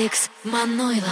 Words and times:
Алекс 0.00 0.30
Манойлов. 0.44 1.04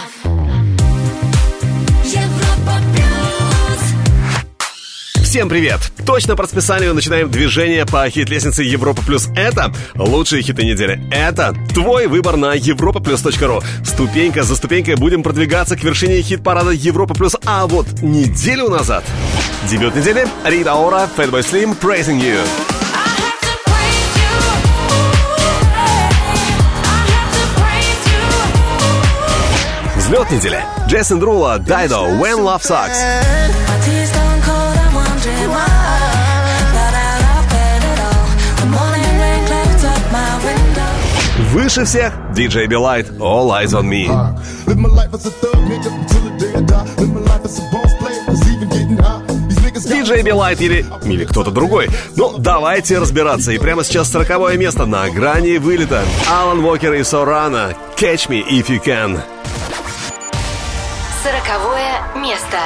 Всем 5.21 5.47
привет! 5.47 5.79
Точно 6.07 6.35
по 6.35 6.41
расписанию 6.41 6.95
начинаем 6.95 7.29
движение 7.29 7.85
по 7.85 8.09
хит-лестнице 8.09 8.63
Европа 8.63 9.03
Плюс. 9.03 9.27
Это 9.35 9.71
лучшие 9.93 10.41
хиты 10.41 10.65
недели. 10.65 10.99
Это 11.11 11.55
твой 11.75 12.07
выбор 12.07 12.35
на 12.35 12.55
европа 12.55 12.99
ру. 13.41 13.61
Ступенька 13.85 14.41
за 14.41 14.55
ступенькой 14.55 14.95
будем 14.95 15.21
продвигаться 15.21 15.75
к 15.75 15.83
вершине 15.83 16.23
хит-парада 16.23 16.71
Европа 16.71 17.13
Плюс. 17.13 17.35
А 17.45 17.67
вот 17.67 17.85
неделю 18.01 18.69
назад 18.69 19.05
дебют 19.69 19.95
недели 19.95 20.27
Рита 20.43 20.73
Ора, 20.73 21.07
Fatboy 21.15 21.41
Slim, 21.41 21.79
Praising 21.79 22.19
You. 22.19 22.78
Взлет 30.09 30.31
недели. 30.31 30.65
Джейсон 30.87 31.19
Друла, 31.19 31.59
Дайдо, 31.59 31.97
When 31.97 32.39
Love 32.39 32.63
Sucks. 32.63 32.97
Выше 41.51 41.85
всех 41.85 42.11
DJ 42.33 42.65
Белайт 42.65 43.11
All 43.19 43.51
Eyes 43.51 43.67
On 43.67 43.83
Me. 43.83 44.07
DJ 49.85 50.23
Белайт 50.23 50.59
или, 50.59 50.87
или 51.05 51.25
кто-то 51.25 51.51
другой. 51.51 51.87
Ну, 52.15 52.35
давайте 52.39 52.97
разбираться. 52.97 53.51
И 53.51 53.59
прямо 53.59 53.83
сейчас 53.83 54.09
сороковое 54.09 54.57
место 54.57 54.87
на 54.87 55.07
грани 55.11 55.57
вылета. 55.57 56.01
Алан 56.27 56.65
Уокер 56.65 56.95
и 56.95 57.03
Сорана. 57.03 57.75
Catch 57.95 58.27
me 58.27 58.43
if 58.49 58.69
you 58.69 58.83
can. 58.83 59.21
Сороковое 61.21 62.15
место. 62.15 62.57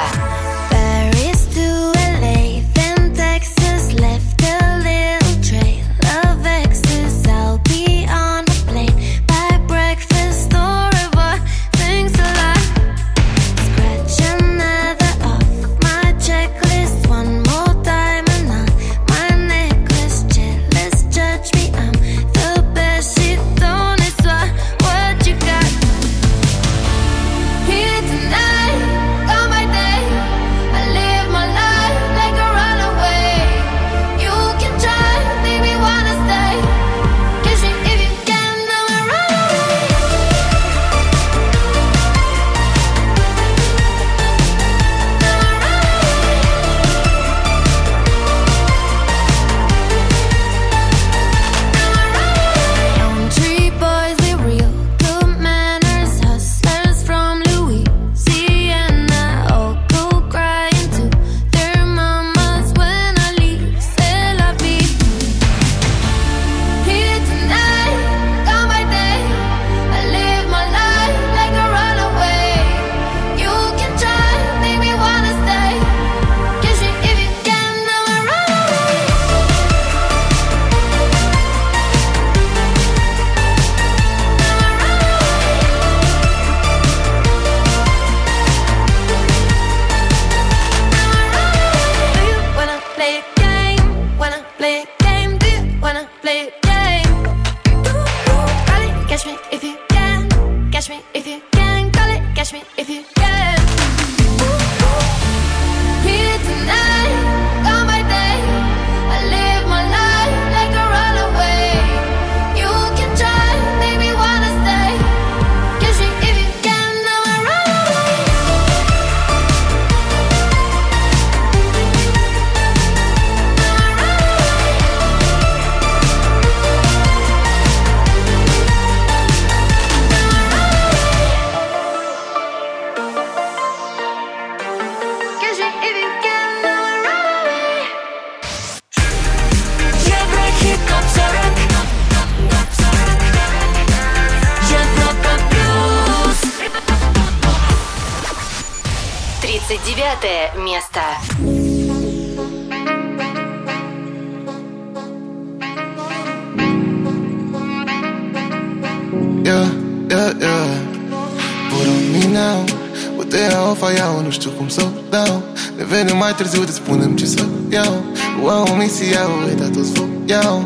TCO, 168.94 169.16
oh, 169.18 169.46
hit 169.48 169.58
that 169.58 169.74
those 169.74 169.90
fuck, 169.90 170.06
you. 170.06 170.36
Oh. 170.38 170.60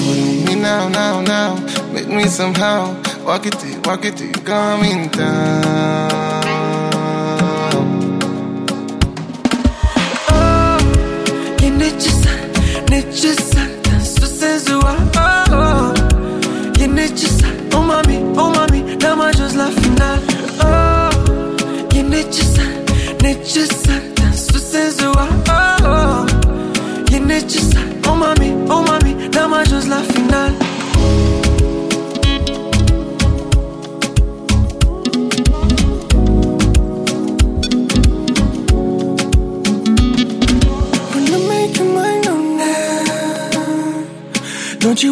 Hold 0.00 0.18
on 0.18 0.44
me 0.46 0.54
now, 0.54 0.88
now, 0.88 1.20
now. 1.20 1.92
Make 1.92 2.08
me 2.08 2.24
somehow. 2.24 2.94
Walk 3.26 3.44
it, 3.44 3.86
walk 3.86 4.06
it, 4.06 4.44
come 4.46 4.84
in 4.84 5.10
town. 5.10 6.17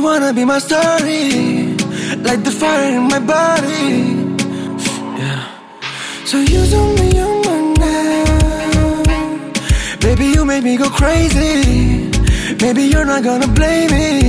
wanna 0.06 0.32
be 0.32 0.44
my 0.44 0.60
story 0.68 1.74
Light 2.26 2.42
the 2.48 2.54
fire 2.60 2.90
in 2.98 3.04
my 3.14 3.20
body. 3.34 3.86
Yeah. 5.20 5.42
So 6.30 6.36
you 6.52 6.62
don't 6.74 6.92
me 6.98 7.06
human 7.18 7.64
now 7.74 9.02
Baby, 10.04 10.26
you 10.34 10.44
made 10.44 10.64
me 10.68 10.76
go 10.76 10.88
crazy. 11.00 12.10
Maybe 12.62 12.82
you're 12.92 13.08
not 13.12 13.22
gonna 13.28 13.50
blame 13.58 13.90
me. 13.96 14.25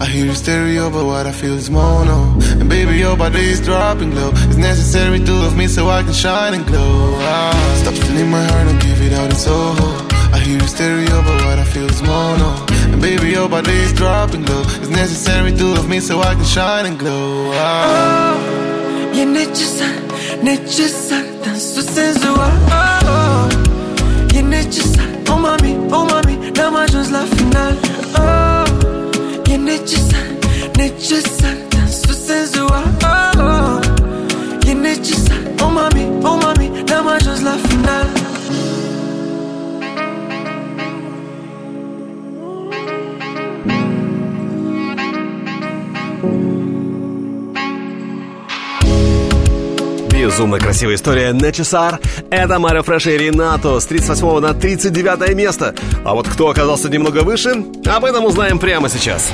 I 0.00 0.04
hear 0.06 0.26
you 0.26 0.34
stereo, 0.34 0.90
but 0.90 1.04
what 1.04 1.26
I 1.26 1.32
feel 1.32 1.54
is 1.54 1.70
mono. 1.70 2.38
And 2.60 2.68
baby, 2.68 2.98
your 2.98 3.16
body 3.16 3.40
is 3.40 3.60
dropping 3.60 4.14
low. 4.14 4.30
It's 4.32 4.56
necessary 4.56 5.18
to 5.18 5.32
love 5.32 5.56
me 5.56 5.66
so 5.66 5.88
I 5.88 6.02
can 6.04 6.12
shine 6.12 6.54
and 6.54 6.64
glow. 6.64 7.14
Ah. 7.18 7.78
Stop 7.82 7.94
stealing 7.94 8.30
my 8.30 8.44
heart, 8.44 8.68
don't 8.68 8.80
give 8.80 9.02
it 9.02 9.12
out 9.12 9.30
in 9.30 9.36
Soho. 9.36 9.88
I 10.32 10.38
hear 10.38 10.60
you 10.60 10.68
stereo, 10.68 11.22
but 11.22 11.44
what 11.44 11.58
I 11.58 11.64
feel 11.64 11.86
is 11.86 12.00
mono. 12.02 12.50
And 12.92 13.02
baby, 13.02 13.30
your 13.30 13.48
body 13.48 13.72
is 13.72 13.92
dropping 13.92 14.44
low. 14.46 14.62
It's 14.80 14.88
necessary 14.88 15.50
to 15.52 15.64
love 15.64 15.88
me 15.88 15.98
so 15.98 16.20
I 16.20 16.34
can 16.34 16.44
shine 16.44 16.86
and 16.86 16.96
glow. 16.96 17.50
Ah. 17.54 18.38
E 19.14 19.24
necesar, 19.24 19.94
necesar 20.42 21.24
tan 21.42 21.58
su 21.58 21.82
sensual. 21.82 22.52
Oh, 22.70 23.00
oh. 23.16 24.36
E 24.36 24.42
necesar, 24.42 25.08
oh 25.28 25.38
mami, 25.38 25.74
oh 25.90 26.06
mami, 26.06 26.52
dá 26.52 26.70
mais 26.70 26.88
just 26.92 27.10
la 27.10 27.24
final. 27.26 27.74
Oh, 29.88 29.90
e 29.90 29.94
necesar, 29.94 30.26
necesar 30.76 31.56
tan 31.70 31.88
su 31.88 32.12
sensual. 32.12 32.84
Oh, 33.02 33.40
oh. 33.40 33.80
Oh 35.60 35.70
mami, 35.70 36.04
oh 36.24 36.36
mami, 36.36 36.70
mais 37.04 37.24
just 37.24 37.42
la 37.42 37.52
final. 37.52 38.06
Безумно 50.12 50.58
красивая 50.58 50.96
история 50.96 51.32
на 51.32 51.50
часар. 51.52 51.98
Это 52.30 52.58
Марио 52.58 52.82
Фреш 52.82 53.06
и 53.06 53.16
Ренато 53.16 53.80
с 53.80 53.86
38 53.86 54.40
на 54.40 54.52
39 54.52 55.34
место. 55.34 55.74
А 56.04 56.14
вот 56.14 56.28
кто 56.28 56.50
оказался 56.50 56.88
немного 56.90 57.22
выше, 57.22 57.64
об 57.86 58.04
этом 58.04 58.26
узнаем 58.26 58.58
прямо 58.58 58.88
сейчас. 58.90 59.32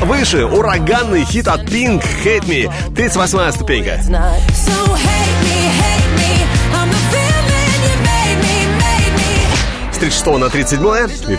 Выше 0.00 0.44
ураганный 0.44 1.24
хит 1.24 1.48
от 1.48 1.62
Pink 1.62 2.04
«Hate 2.24 2.44
Me» 2.44 2.72
38 2.94 3.52
ступенька. 3.52 4.00
С 9.92 9.98
36 9.98 10.26
на 10.38 10.50
37 10.50 10.82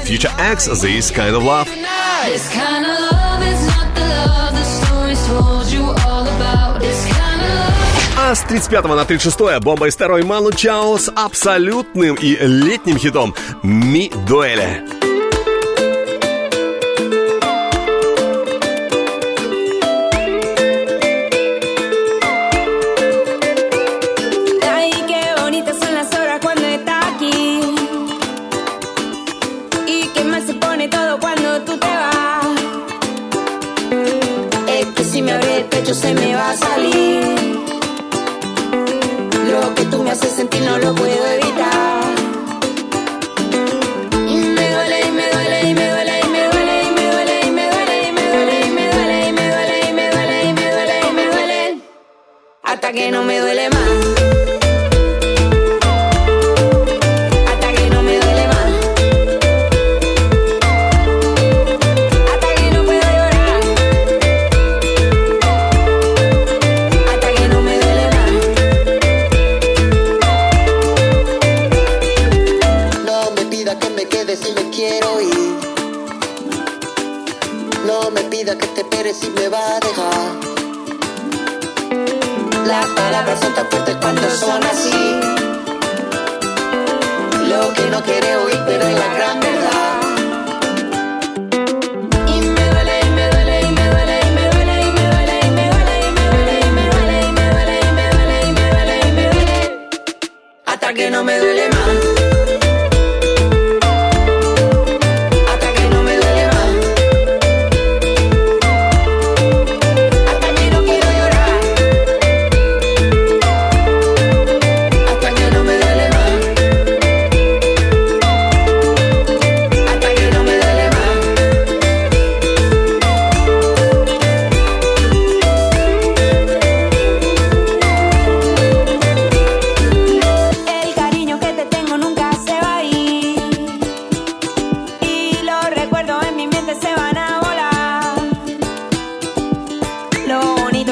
Future 0.03 0.31
X 0.53 0.67
«This 0.69 1.13
Kind 1.13 1.33
of 1.33 1.43
Love». 1.43 1.67
This 2.25 2.49
kind 2.51 2.83
of 2.83 2.99
love 3.11 3.43
is 3.43 3.61
not 3.67 3.93
the 3.95 4.01
love 4.01 4.53
the 4.53 4.65
stories 4.65 5.27
told 5.27 5.71
you 5.71 5.83
all 6.05 6.27
about. 6.27 6.81
This 6.81 7.05
kind 7.05 7.39
of 7.39 7.53
love. 7.53 8.31
А 8.31 8.35
с 8.35 8.41
35 8.41 8.85
на 8.85 9.05
36 9.05 9.59
бомба 9.61 9.87
из 9.87 9.93
второй 9.95 10.23
Ману 10.23 10.51
Чао 10.51 10.97
с 10.97 11.09
абсолютным 11.15 12.15
и 12.15 12.35
летним 12.35 12.97
хитом 12.97 13.35
«Ми 13.61 14.11
Дуэля». 14.27 14.96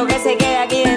que 0.08 0.20
se 0.20 0.38
quede 0.38 0.58
aquí 0.58 0.95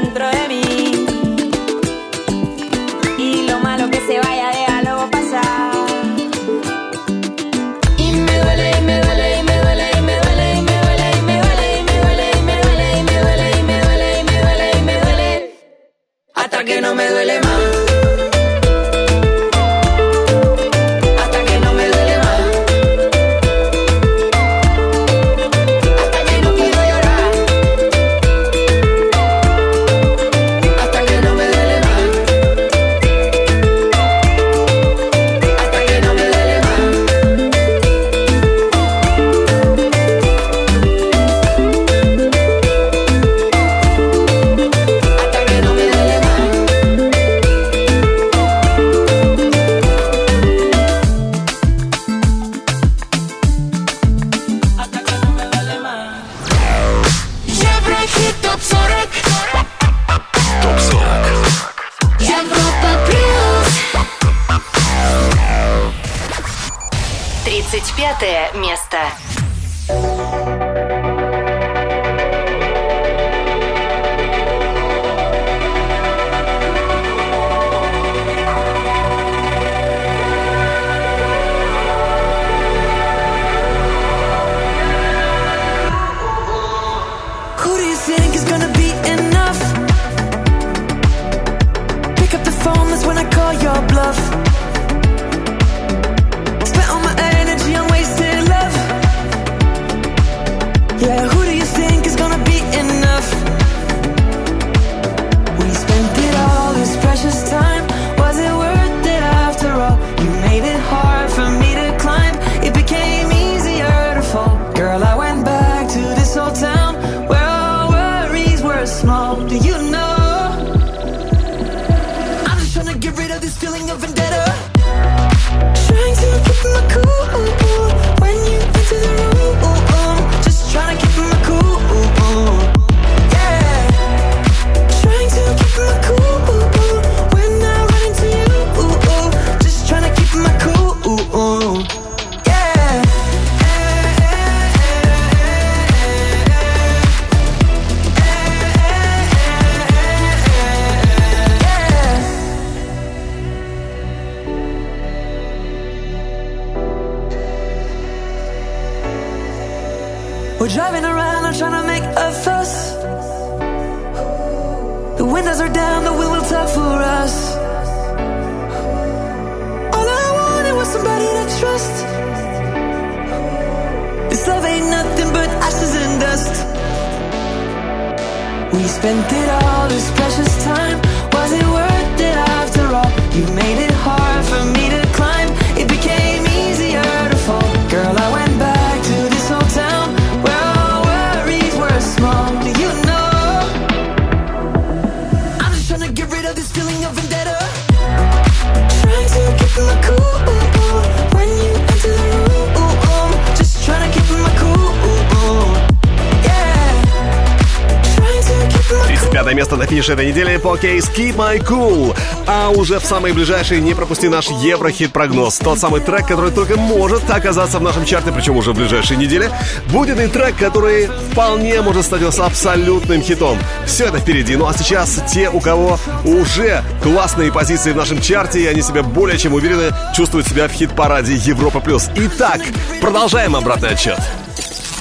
место 209.68 209.76
на 209.76 209.86
финише 209.86 210.12
этой 210.12 210.26
недели 210.28 210.56
по 210.56 210.78
кейс 210.78 211.10
Keep 211.10 211.36
My 211.36 211.58
Cool. 211.58 212.16
А 212.46 212.70
уже 212.70 212.98
в 212.98 213.04
самые 213.04 213.34
ближайшие 213.34 213.82
не 213.82 213.92
пропусти 213.92 214.28
наш 214.28 214.48
Еврохит-прогноз. 214.48 215.58
Тот 215.58 215.78
самый 215.78 216.00
трек, 216.00 216.26
который 216.26 216.50
только 216.50 216.78
может 216.78 217.28
оказаться 217.30 217.78
в 217.78 217.82
нашем 217.82 218.06
чарте, 218.06 218.32
причем 218.32 218.56
уже 218.56 218.72
в 218.72 218.76
ближайшие 218.76 219.18
недели, 219.18 219.50
будет 219.88 220.18
и 220.20 220.26
трек, 220.28 220.56
который 220.56 221.08
вполне 221.32 221.82
может 221.82 222.06
стать 222.06 222.22
у 222.22 222.26
нас 222.26 222.38
абсолютным 222.38 223.20
хитом. 223.20 223.58
Все 223.84 224.06
это 224.06 224.18
впереди. 224.18 224.56
Ну 224.56 224.66
а 224.66 224.72
сейчас 224.72 225.22
те, 225.30 225.50
у 225.50 225.60
кого 225.60 225.98
уже 226.24 226.82
классные 227.02 227.52
позиции 227.52 227.92
в 227.92 227.96
нашем 227.96 228.22
чарте, 228.22 228.60
и 228.60 228.66
они 228.66 228.80
себя 228.80 229.02
более 229.02 229.36
чем 229.36 229.52
уверенно 229.52 229.94
чувствуют 230.16 230.46
себя 230.46 230.68
в 230.68 230.72
хит-параде 230.72 231.34
Европа+. 231.34 231.80
плюс. 231.80 232.08
Итак, 232.16 232.62
продолжаем 233.02 233.54
обратный 233.54 233.90
отчет. 233.90 234.18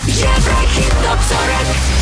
Еврохит 0.04 0.92
топ 1.04 1.20
40. 1.30 1.97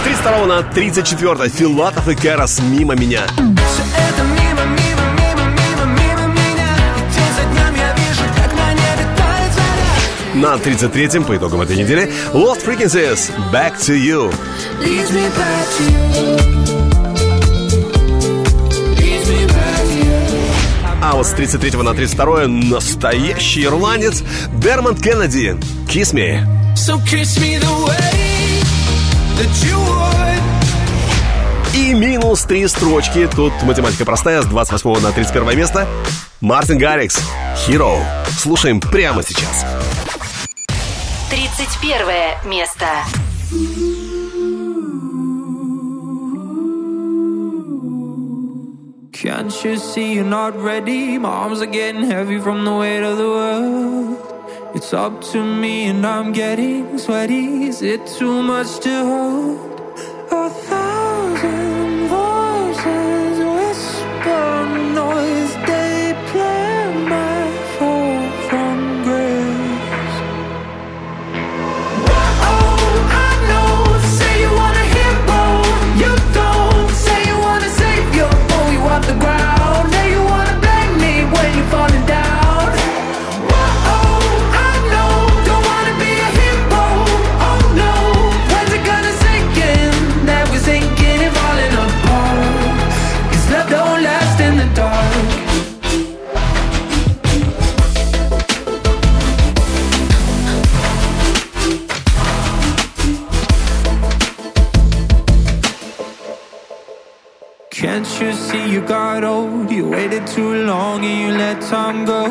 С 0.00 0.02
32 0.02 0.46
на 0.46 0.62
34 0.62 1.48
Филатов 1.50 2.08
и 2.08 2.14
Кэрос 2.14 2.60
«Мимо 2.60 2.94
меня». 2.94 3.26
Всё 3.26 3.42
это 3.42 4.22
мимо, 4.22 4.64
мимо, 4.64 5.04
мимо, 5.18 5.44
мимо, 5.44 5.84
мимо 5.84 6.26
меня 6.28 6.68
И 6.96 7.00
день 7.12 7.32
за 7.36 7.42
днем 7.42 7.74
я 7.76 7.92
вижу, 7.94 8.24
как 8.34 8.50
на 8.54 8.72
небе 8.72 9.04
тает 9.18 9.52
заря 9.52 10.34
На 10.36 10.54
33-м 10.54 11.24
по 11.24 11.36
итогам 11.36 11.60
этой 11.60 11.76
недели 11.76 12.10
Lost 12.32 12.64
Frequencies 12.64 13.30
«Back 13.52 13.76
to 13.78 13.94
You». 13.94 14.32
Leads 14.80 15.10
me 15.12 15.28
back 15.36 15.66
to 15.76 15.84
А 21.02 21.14
вот 21.14 21.26
с 21.26 21.30
33 21.32 21.82
на 21.82 21.92
32 21.92 22.46
настоящий 22.46 23.64
ирландец 23.64 24.22
Дермонд 24.54 25.02
Кеннеди 25.02 25.58
«Kiss 25.86 26.14
Me». 26.14 26.42
So 26.74 26.98
kiss 27.04 27.38
me 27.38 27.58
the 27.58 27.86
way 27.86 28.19
И 31.74 31.94
минус 31.94 32.42
три 32.42 32.66
строчки. 32.68 33.28
Тут 33.34 33.52
математика 33.62 34.04
простая. 34.04 34.42
С 34.42 34.46
28 34.46 35.02
на 35.02 35.12
31 35.12 35.56
место 35.56 35.86
Мартин 36.40 36.78
Гаррикс 36.78 37.18
«Hero». 37.66 37.98
Слушаем 38.28 38.80
прямо 38.80 39.22
сейчас. 39.22 39.64
31 41.30 42.48
место. 42.50 42.86
Can't 49.12 49.52
you 49.62 49.76
see 49.76 50.14
you're 50.14 50.24
not 50.24 50.56
ready? 50.56 51.18
My 51.18 51.28
arms 51.28 51.60
are 51.60 51.66
getting 51.66 52.04
heavy 52.04 52.38
from 52.38 52.64
the 52.64 52.72
weight 52.72 53.02
of 53.02 53.18
the 53.18 53.28
world. 53.28 54.29
It's 54.72 54.92
up 54.92 55.20
to 55.32 55.42
me 55.42 55.86
and 55.86 56.06
I'm 56.06 56.32
getting 56.32 56.96
sweaty. 56.96 57.64
Is 57.64 57.82
it 57.82 58.06
too 58.06 58.40
much 58.40 58.78
to 58.80 59.04
hold? 59.04 59.70
You 108.80 108.86
got 108.86 109.24
old? 109.24 109.70
You 109.70 109.88
waited 109.88 110.26
too 110.26 110.64
long 110.64 111.04
and 111.04 111.18
you 111.22 111.38
let 111.38 111.60
time 111.62 112.04
go. 112.04 112.22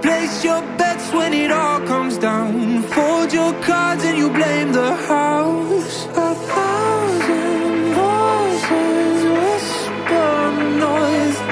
Place 0.00 0.44
your 0.44 0.60
bets 0.78 1.12
when 1.12 1.32
it 1.34 1.50
all 1.50 1.80
comes 1.86 2.18
down. 2.18 2.82
Fold 2.82 3.32
your 3.32 3.52
cards 3.62 4.04
and 4.04 4.16
you 4.16 4.30
blame 4.30 4.72
the 4.72 4.94
house. 4.94 6.06
A 6.06 6.34
thousand 6.52 7.94
voices 8.00 9.18
whisper 9.38 10.52
noise. 10.84 11.47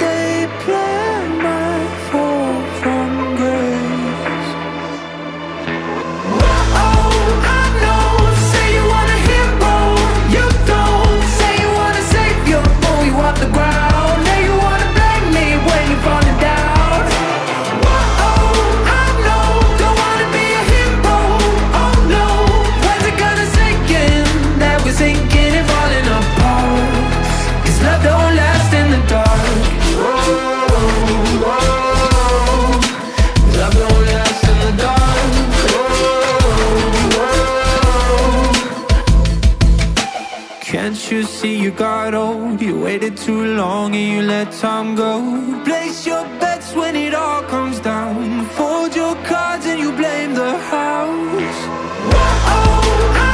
Waited 42.96 43.16
too 43.16 43.44
long 43.56 43.94
and 43.94 44.08
you 44.14 44.22
let 44.22 44.50
time 44.52 44.94
go. 44.94 45.12
Place 45.64 46.06
your 46.06 46.24
bets 46.40 46.74
when 46.74 46.96
it 46.96 47.12
all 47.14 47.42
comes 47.42 47.78
down. 47.80 48.46
Fold 48.56 48.96
your 48.96 49.14
cards 49.30 49.66
and 49.66 49.78
you 49.78 49.92
blame 49.92 50.34
the 50.34 50.52
house. 50.70 51.56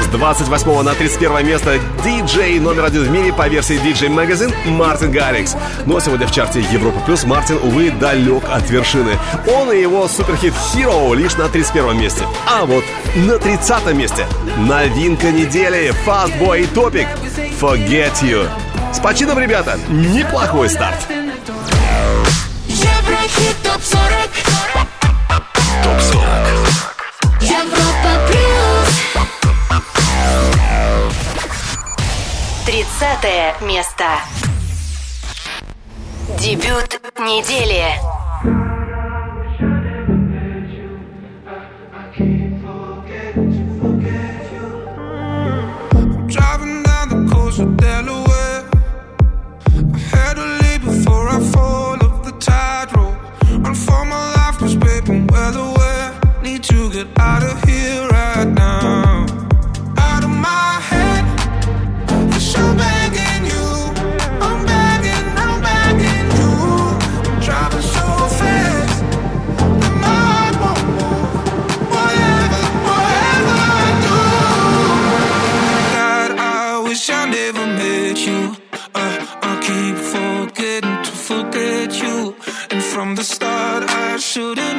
С 0.02 0.08
28 0.08 0.82
на 0.82 0.94
31 0.94 1.46
место 1.46 1.78
диджей 2.04 2.58
номер 2.58 2.86
один 2.86 3.04
в 3.04 3.10
мире 3.10 3.32
по 3.32 3.48
версии 3.48 3.76
DJ 3.76 4.08
Magazine 4.08 4.52
Мартин 4.66 5.12
Гаррикс. 5.12 5.56
Но 5.86 6.00
сегодня 6.00 6.26
в 6.26 6.32
чарте 6.32 6.60
Европа 6.72 6.98
Плюс 7.06 7.24
Мартин, 7.24 7.58
увы, 7.62 7.92
далек 7.92 8.42
от 8.50 8.68
вершины. 8.68 9.16
Он 9.46 9.70
и 9.70 9.80
его 9.80 10.08
суперхит 10.08 10.54
Hero 10.74 11.14
лишь 11.14 11.36
на 11.36 11.48
31 11.48 12.00
месте. 12.00 12.24
А 12.50 12.64
вот 12.64 12.84
на 13.14 13.38
30 13.38 13.94
месте 13.94 14.26
новинка 14.58 15.30
недели 15.30 15.94
Fastboy 16.04 16.68
Topic 16.74 17.06
Forget 17.60 18.22
You. 18.22 18.71
С 18.92 19.00
почином, 19.00 19.38
ребята, 19.38 19.78
неплохой 19.88 20.68
старт. 20.68 20.98
Еврохит 22.66 23.56
ТОП-40 23.62 24.30
Топ-40. 25.82 26.22
Европа 27.40 28.12
Плюс. 28.28 28.90
30 32.66 33.62
место. 33.62 34.04
Дебют 36.38 37.00
недели 37.18 37.84
To 56.62 56.90
get 56.92 57.08
out 57.18 57.42
of 57.42 57.60
here 57.64 58.06
right 58.08 58.46
now. 58.46 59.26
Out 59.98 60.22
of 60.22 60.30
my 60.30 60.78
head. 60.80 61.24
I'm 62.08 62.76
begging 62.76 63.46
you. 63.50 63.66
I'm 64.46 64.64
begging, 64.64 65.26
I'm 65.42 65.60
begging 65.60 66.28
you. 66.38 66.52
Driving 67.44 67.82
so 67.82 68.06
fast. 68.38 69.02
that 69.80 69.94
my 70.04 70.20
heart 70.30 70.54
won't. 70.62 70.86
Whatever, 71.94 72.62
whatever 72.88 73.54
I 73.74 73.84
do. 74.06 74.18
God, 75.96 76.30
I 76.38 76.80
wish 76.86 77.10
I 77.10 77.26
never 77.28 77.66
met 77.66 78.18
you. 78.24 78.56
Uh, 78.94 79.26
I 79.42 79.52
keep 79.66 79.96
forgetting 80.14 80.98
to 81.02 81.12
forget 81.28 81.90
you. 82.00 82.36
And 82.70 82.82
from 82.82 83.16
the 83.16 83.24
start, 83.24 83.82
I 83.90 84.16
should've 84.18 84.71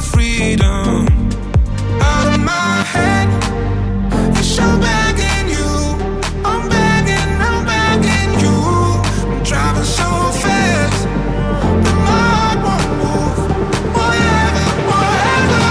freedom. 0.00 1.06
Out 2.00 2.34
of 2.34 2.40
my 2.40 2.84
head, 2.94 3.28
I'm 4.60 4.80
begging 4.80 5.48
you. 5.56 5.70
I'm 6.44 6.68
begging, 6.68 7.30
I'm 7.48 7.64
begging 7.66 8.32
you. 8.44 8.56
I'm 9.32 9.42
driving 9.44 9.84
so 9.84 10.08
fast. 10.42 11.06
my 12.08 12.22
heart 12.32 12.58
won't 12.66 12.90
move. 13.02 13.40
Whatever, 13.96 14.66
whatever. 14.90 15.62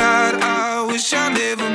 God, 0.00 0.34
I 0.42 0.86
wish 0.90 1.12
I 1.14 1.28
never 1.30 1.67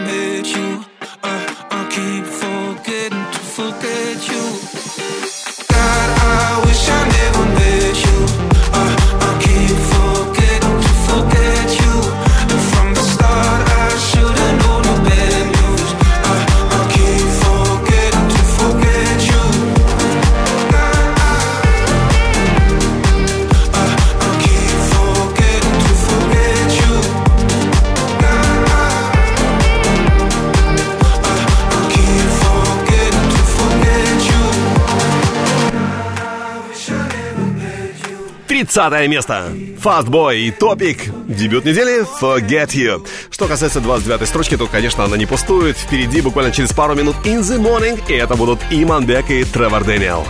30 38.74 39.08
место. 39.08 39.52
Fastboy 39.84 40.38
и 40.38 40.52
Топик. 40.52 41.06
Дебют 41.28 41.64
недели 41.64 42.02
Forget 42.20 42.70
You. 42.70 43.08
Что 43.30 43.48
касается 43.48 43.82
29 43.82 44.28
строчки, 44.28 44.58
то, 44.58 44.66
конечно, 44.66 45.04
она 45.04 45.16
не 45.16 45.28
пустует. 45.28 45.78
Впереди 45.78 46.22
буквально 46.22 46.52
через 46.52 46.74
пару 46.74 46.96
минут 46.96 47.16
In 47.24 47.42
the 47.42 47.60
Morning. 47.60 48.02
И 48.08 48.14
это 48.14 48.36
будут 48.36 48.60
Иман 48.72 49.06
Бек 49.06 49.30
и 49.30 49.44
Тревор 49.44 49.84
Дэниел. 49.84 50.26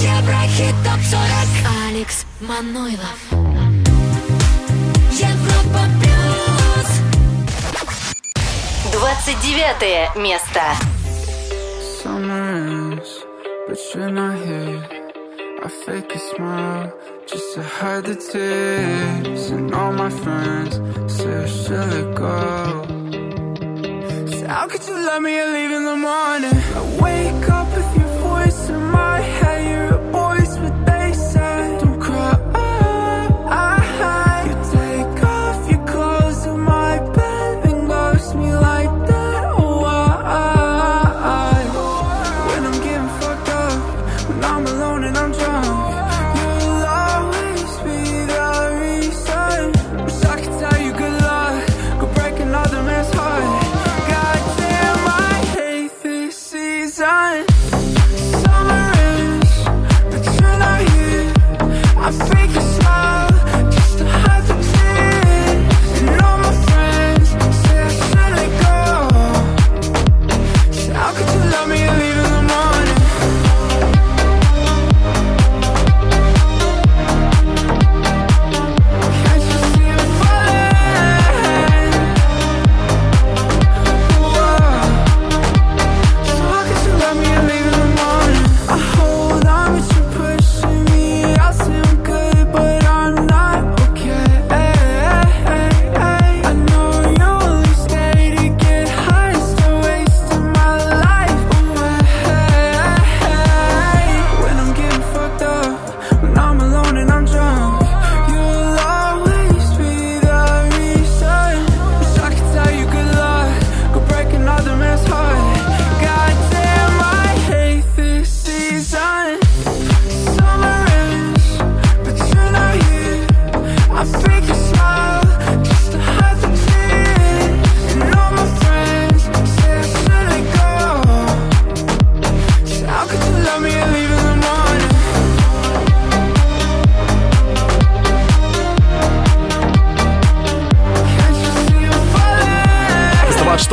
Еврохит 0.00 0.74
ТОП-40 0.84 1.88
Алекс 1.88 2.24
Манойлов. 2.40 3.18
Европа 5.10 5.80
Плюс 6.00 6.88
29 8.92 10.16
место 10.16 10.62
Summer 12.04 12.54
ends, 12.54 13.24
but 13.68 13.78
you're 13.92 14.08
not 14.08 14.36
here. 14.46 14.67
I 15.68 15.70
fake 15.70 16.14
a 16.14 16.18
smile 16.18 16.94
just 17.26 17.52
to 17.52 17.62
hide 17.62 18.04
the 18.04 18.14
tears. 18.14 19.50
And 19.50 19.74
all 19.74 19.92
my 19.92 20.08
friends 20.08 20.76
say 21.14 21.42
I 21.42 21.46
should 21.46 21.72
let 21.72 22.14
go. 22.14 22.86
So 24.38 24.46
how 24.48 24.66
could 24.66 24.86
you 24.88 24.94
love 24.94 25.20
me 25.20 25.38
and 25.38 25.52
leave 25.52 25.72
in 25.78 25.84
the 25.84 25.96
morning? 26.10 26.56
I 26.78 26.82
wake 27.02 27.50
up 27.50 27.68
with 27.76 27.90
your 27.98 28.12
voice 28.28 28.70
in 28.70 28.82
my 28.82 29.20
head. 29.20 29.37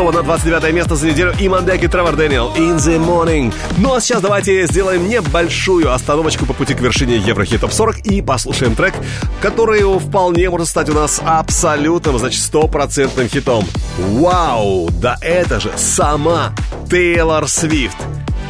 26 0.06 0.14
на 0.14 0.24
29 0.24 0.74
место 0.74 0.96
за 0.96 1.08
неделю 1.08 1.34
Имандек 1.40 1.84
и 1.84 1.88
Тревор 1.88 2.16
Дэниел 2.16 2.52
In 2.56 2.78
the 2.78 2.98
Morning. 3.00 3.54
Ну 3.78 3.96
а 3.96 4.02
сейчас 4.02 4.22
давайте 4.22 4.68
сделаем 4.68 5.08
небольшую 5.08 5.92
остановочку 5.92 6.46
по 6.46 6.54
пути 6.54 6.74
к 6.76 6.82
вершине 6.82 7.18
Еврохит 7.18 7.62
Топ 7.62 7.72
40 7.72 8.06
и 8.06 8.22
послушаем 8.22 8.76
трек, 8.76 8.94
который 9.42 9.82
вполне 10.00 10.50
может 10.50 10.68
стать 10.68 10.90
у 10.90 10.94
нас 10.94 11.22
абсолютным, 11.26 12.20
значит, 12.20 12.42
стопроцентным 12.42 13.28
хитом. 13.28 13.66
Вау! 13.98 14.90
Да 15.02 15.18
это 15.22 15.60
же 15.60 15.72
сама 15.76 16.54
Тейлор 16.90 17.48
Свифт. 17.48 17.98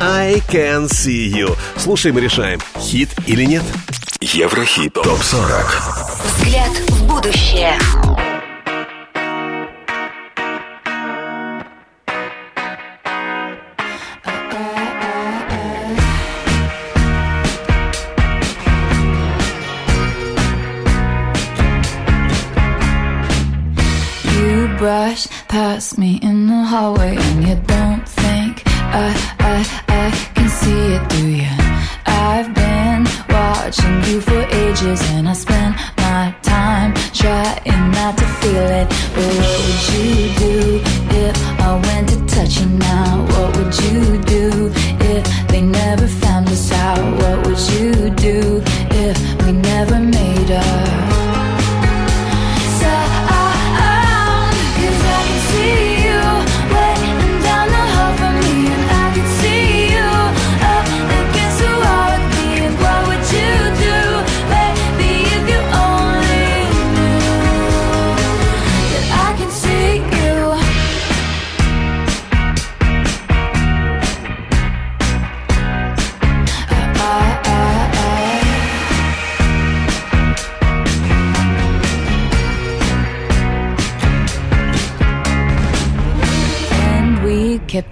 I 0.01 0.41
can 0.51 0.87
see 0.87 1.31
you. 1.31 1.55
Слушаем 1.77 2.17
и 2.17 2.21
решаем, 2.21 2.59
хит 2.79 3.09
или 3.27 3.45
нет. 3.45 3.63
Еврохит 4.19 4.93
ТОП-40 4.93 5.65
Взгляд 6.37 6.71
в 6.89 7.05
будущее. 7.05 7.77
Past 25.55 25.97
me 25.97 26.19
in 26.21 26.47
the 26.47 26.63
hallway 26.65 27.15
and 27.15 27.47
you 27.47 27.55
don't 27.55 28.05
think 28.09 28.61
I, 28.67 29.07
I, 29.39 29.57
I 29.87 30.05
can 30.35 30.49
see 30.49 30.81
it, 30.95 31.03
do 31.15 31.23
you? 31.41 31.55
I've 32.05 32.53
been 32.53 33.05
watching 33.29 33.95
you 34.03 34.19
for 34.19 34.41
ages 34.63 35.01
and 35.11 35.29
I 35.29 35.33
spend 35.33 35.75
my 35.95 36.35
time 36.41 36.93
trying 37.13 37.91
not 37.91 38.17
to 38.17 38.27
feel 38.39 38.67
it. 38.81 38.87
But 39.15 39.29
what 39.39 39.57
would 39.65 39.83
you 39.93 40.11
do 40.45 40.57
if 41.23 41.35
I 41.67 41.71
went 41.87 42.09
to 42.09 42.17
touch 42.35 42.59
you 42.59 42.67
now? 42.89 43.25
What 43.31 43.55
would 43.55 43.73
you 43.85 44.21
do 44.35 44.71
if 45.13 45.47
they 45.47 45.61
never 45.61 46.05
found 46.05 46.49
us 46.49 46.69
out? 46.73 46.99
What 47.21 47.47
would 47.47 47.61
you 47.75 48.04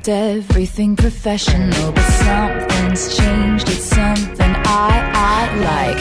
kept 0.03 0.09
everything 0.09 0.95
professional, 0.95 1.91
but 1.91 2.07
something's 2.25 3.15
changed. 3.17 3.67
It's 3.69 3.85
something 3.85 4.55
I 4.65 5.11
I 5.15 5.55
like. 5.69 5.97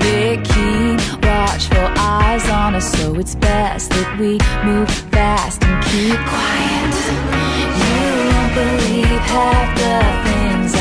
They 0.00 0.36
keep 0.52 1.00
watchful 1.24 1.88
eyes 1.98 2.48
on 2.48 2.74
us, 2.74 2.90
so 2.92 3.14
it's 3.14 3.34
best 3.34 3.90
that 3.90 4.18
we 4.18 4.38
move 4.64 4.90
fast 5.10 5.62
and 5.64 5.84
keep 5.84 6.18
quiet. 6.32 6.94
You 7.82 8.00
won't 8.30 8.54
believe 8.62 9.22
half 9.34 9.68
the 9.82 9.96
things 10.26 10.70
I 10.76 10.80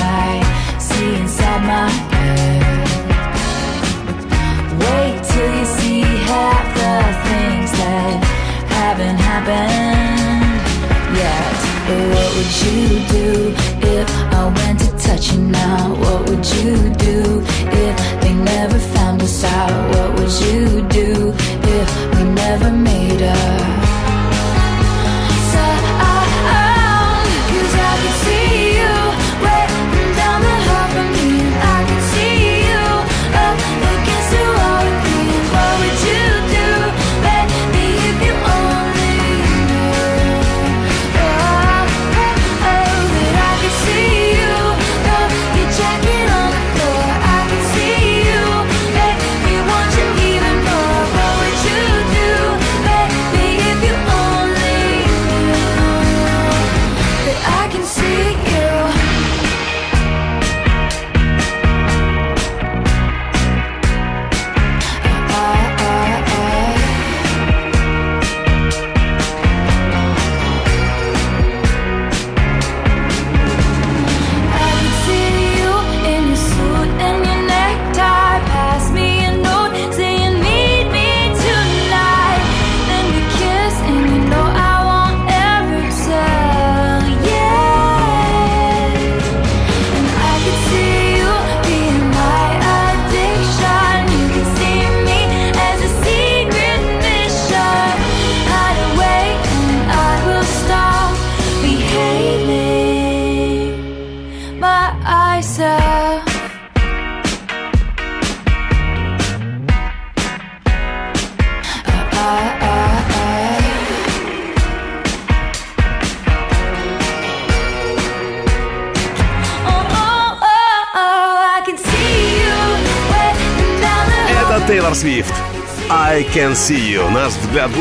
see 0.80 1.16
inside 1.16 1.64
my 1.66 1.90
head. 2.14 2.64
Wait 4.84 5.16
till 5.32 5.52
you 5.60 5.66
see 5.80 6.02
half 6.30 6.66
the 6.80 6.96
things 7.28 7.70
that 7.80 8.18
haven't 8.70 9.18
happened 9.18 10.62
yet. 11.18 11.73
But 11.86 12.00
what 12.14 12.30
would 12.36 12.54
you 12.64 13.00
do 13.10 13.54
if 13.96 14.10
I 14.34 14.54
went 14.56 14.80
to 14.80 14.92
touch 15.06 15.34
you 15.34 15.40
now? 15.40 15.94
What 15.96 16.30
would 16.30 16.46
you 16.56 16.78
do 16.96 17.44
if 17.84 18.22
they 18.22 18.34
never 18.34 18.80
found 18.80 19.22
us 19.22 19.44
out? 19.44 19.90
What 19.94 20.10
would 20.18 20.32
you 20.46 20.88
do 20.88 21.34
if 21.78 22.16
we 22.16 22.24
never 22.24 22.72
made 22.72 23.24
up? 23.24 23.83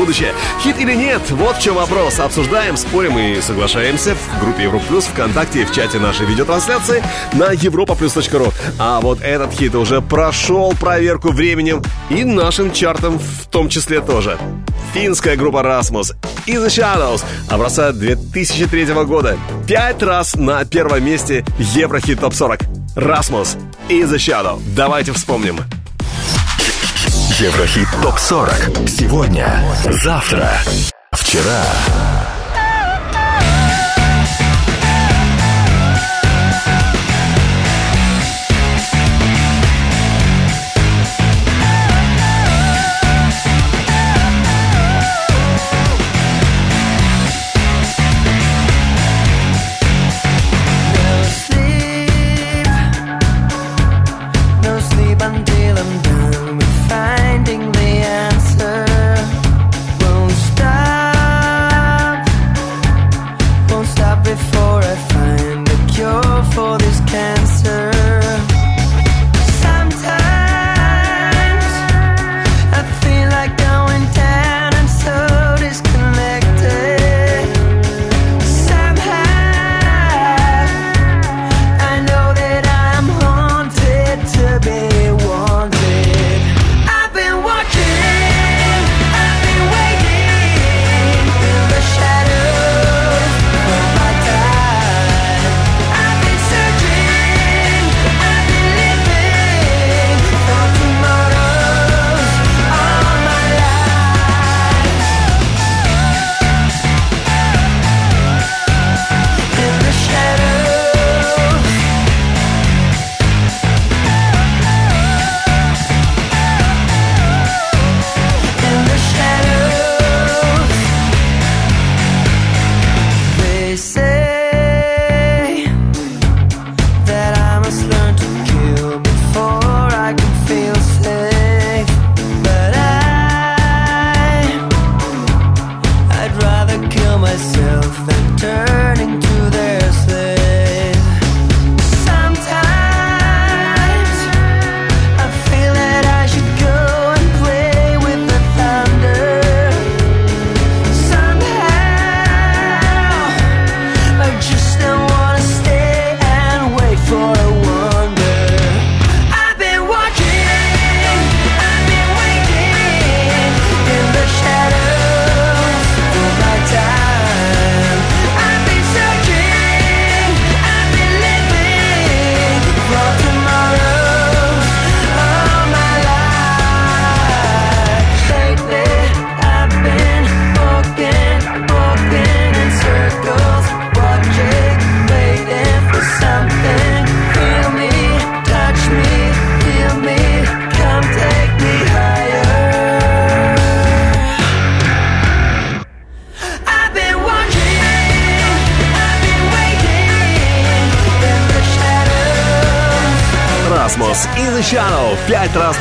Будущее. 0.03 0.33
Хит 0.61 0.77
или 0.79 0.93
нет? 0.93 1.21
Вот 1.31 1.55
в 1.55 1.61
чем 1.61 1.75
вопрос. 1.75 2.19
Обсуждаем, 2.19 2.75
спорим 2.75 3.17
и 3.17 3.39
соглашаемся 3.39 4.15
в 4.15 4.39
группе 4.41 4.63
Европа 4.63 4.83
Плюс 4.89 5.05
ВКонтакте 5.05 5.61
и 5.61 5.65
в 5.65 5.71
чате 5.71 5.97
нашей 5.97 6.25
видеотрансляции 6.25 7.01
на 7.31 7.53
europaplus.ru. 7.53 8.53
А 8.79 8.99
вот 8.99 9.21
этот 9.21 9.53
хит 9.53 9.75
уже 9.75 10.01
прошел 10.01 10.73
проверку 10.73 11.31
временем 11.31 11.81
и 12.09 12.25
нашим 12.25 12.73
чартом 12.73 13.17
в 13.17 13.47
том 13.47 13.69
числе 13.69 14.01
тоже. 14.01 14.37
Финская 14.93 15.37
группа 15.37 15.59
Rasmus 15.59 16.15
и 16.47 16.55
The 16.55 16.67
Shadows 16.67 17.23
образца 17.49 17.93
2003 17.93 18.85
года. 19.05 19.37
Пять 19.65 20.03
раз 20.03 20.35
на 20.35 20.65
первом 20.65 21.05
месте 21.05 21.45
Еврохит 21.57 22.19
Топ 22.19 22.33
40. 22.33 22.59
Rasmus 22.97 23.57
и 23.87 24.01
The 24.01 24.17
Shadow. 24.17 24.61
Давайте 24.75 25.13
вспомним. 25.13 25.59
Еврохит 27.39 27.87
ТОП-40 28.03 28.87
Сегодня, 28.87 29.65
завтра, 30.03 30.51
вчера 31.11 31.63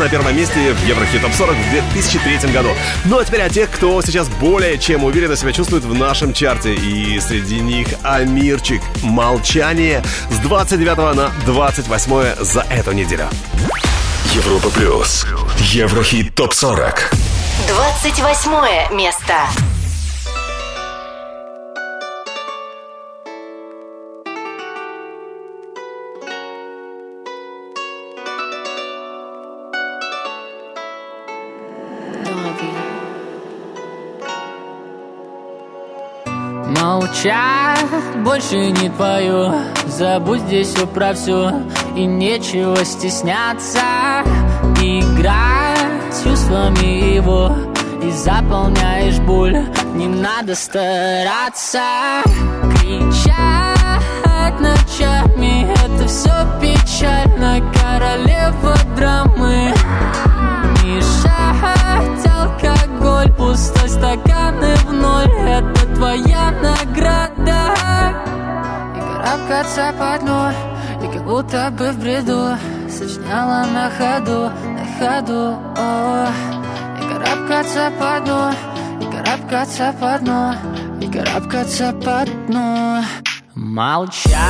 на 0.03 0.09
первом 0.09 0.37
месте 0.37 0.73
в 0.73 0.85
Еврохит 0.85 1.23
Топ 1.23 1.33
40 1.33 1.57
в 1.57 1.71
2003 1.71 2.51
году. 2.53 2.71
Ну 3.05 3.19
а 3.19 3.25
теперь 3.25 3.43
о 3.43 3.49
тех, 3.49 3.71
кто 3.71 4.03
сейчас 4.03 4.29
более 4.29 4.77
чем 4.77 5.05
уверенно 5.05 5.37
себя 5.37 5.53
чувствует 5.53 5.85
в 5.85 5.95
нашем 5.95 6.33
чарте. 6.33 6.75
И 6.75 7.21
среди 7.21 7.61
них 7.61 7.87
Амирчик. 8.03 8.83
Молчание 9.03 10.03
с 10.29 10.39
29 10.39 11.15
на 11.15 11.31
28 11.47 12.45
за 12.45 12.63
эту 12.63 12.93
неделю. 12.93 13.29
Европа 14.35 14.71
плюс. 14.71 15.25
Еврохит 15.59 16.35
топ 16.35 16.53
40. 16.53 17.13
28 17.69 18.97
место. 18.97 19.35
Молчать, 37.13 38.25
больше 38.25 38.71
не 38.71 38.89
твою. 38.89 39.53
Забудь 39.87 40.41
здесь 40.41 40.75
про 40.95 41.13
все 41.13 41.53
И 41.95 42.07
нечего 42.07 42.83
стесняться. 42.87 43.81
Играй 44.81 45.77
с 46.11 46.23
чувствами 46.23 47.15
его. 47.15 47.55
И 48.03 48.11
заполняешь 48.13 49.19
боль. 49.19 49.59
Не 49.95 50.07
надо 50.07 50.55
стараться. 50.55 51.83
Кричать 52.81 54.59
ночами 54.59 55.71
Это 55.71 56.09
все 56.09 56.33
печально. 56.63 57.61
Королева 57.75 58.75
драмы. 58.97 59.75
Мешать 60.83 62.27
алкоголь 62.27 63.33
Пустой 63.35 63.89
стакан 63.89 64.65
и 64.65 64.75
в 64.87 64.93
ноль 64.93 65.31
Это 65.47 65.87
твоя 65.95 66.42
И 69.33 69.35
карабкаться 69.35 69.95
по 69.99 70.19
дну 70.19 70.51
И 71.03 71.07
как 71.11 71.25
будто 71.25 71.71
бы 71.71 71.91
в 71.93 71.99
бреду. 71.99 72.59
Сочиняла 72.91 73.65
на 73.67 73.91
ходу, 73.91 74.51
на 74.69 74.85
ходу 74.99 75.57
о. 75.75 76.29
И 76.99 77.03
карабкаться 77.09 77.91
по 77.99 78.21
дну 78.21 78.53
И 79.01 79.05
карабкаться 79.11 79.95
по 79.99 80.19
дну 80.19 80.55
И 81.01 81.11
карабкаться 81.11 81.93
по 81.95 82.25
дну 82.27 83.03
Молчание 83.55 84.43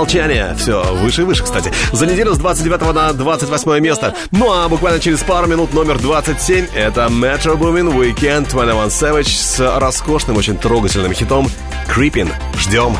Молчание. 0.00 0.54
Все, 0.56 0.82
выше 0.94 1.20
и 1.20 1.24
выше, 1.26 1.42
кстати. 1.42 1.70
За 1.92 2.06
неделю 2.06 2.32
с 2.32 2.38
29 2.38 2.94
на 2.94 3.12
28 3.12 3.80
место. 3.80 4.14
Ну 4.30 4.50
а 4.50 4.66
буквально 4.66 4.98
через 4.98 5.20
пару 5.20 5.46
минут 5.46 5.74
номер 5.74 5.98
27 5.98 6.68
это 6.74 7.08
Metro 7.08 7.54
Boomin 7.58 7.94
Weekend 7.94 8.48
21 8.48 8.86
Savage 8.86 9.28
с 9.28 9.78
роскошным, 9.78 10.38
очень 10.38 10.56
трогательным 10.56 11.12
хитом 11.12 11.50
Creeping. 11.86 12.32
Ждем. 12.56 12.96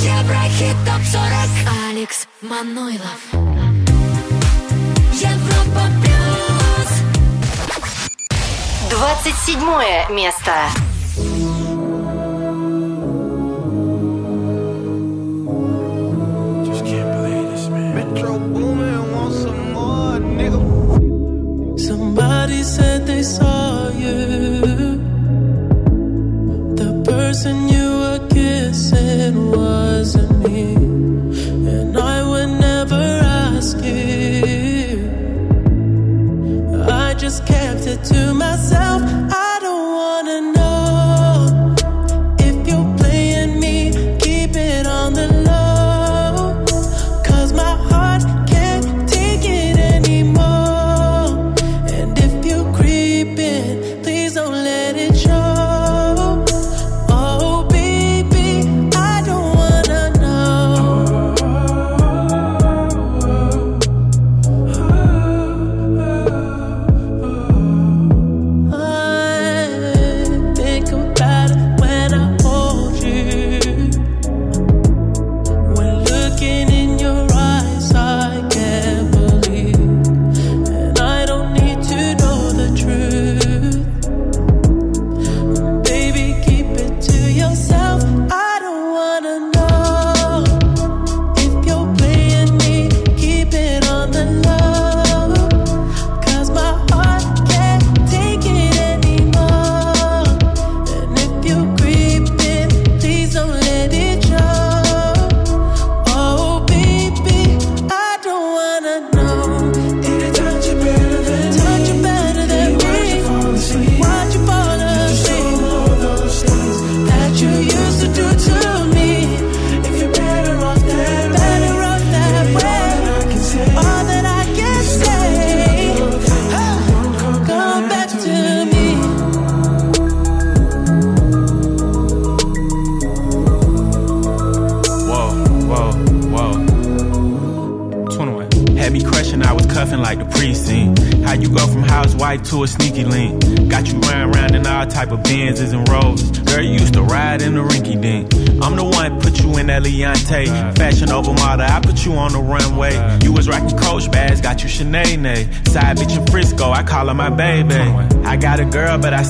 Еврохит 0.00 0.76
топ 0.84 1.04
40 1.12 1.24
Алекс 1.90 2.26
Манойлов 2.40 3.20
Европа 5.12 5.82
плюс 6.02 6.88
27 8.90 10.16
место. 10.16 10.52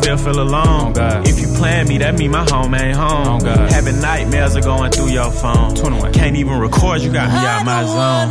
still 0.03 0.19
feel 0.19 0.41
alone. 0.41 0.95
Oh 0.97 1.23
if 1.25 1.39
you 1.41 1.49
plan 1.59 1.87
me, 1.89 1.99
that 1.99 2.19
mean 2.19 2.33
my 2.33 2.45
home 2.51 2.75
ain't 2.75 2.97
home. 2.97 3.41
Oh 3.45 3.67
Having 3.77 4.01
nightmares 4.01 4.57
are 4.57 4.67
going 4.73 4.91
through 4.91 5.11
your 5.11 5.31
phone. 5.31 5.75
21. 5.75 6.13
Can't 6.13 6.37
even 6.37 6.59
record, 6.59 7.03
you 7.03 7.13
got 7.13 7.29
me 7.31 7.41
out 7.53 7.65
my 7.65 7.83
zone. 7.85 8.29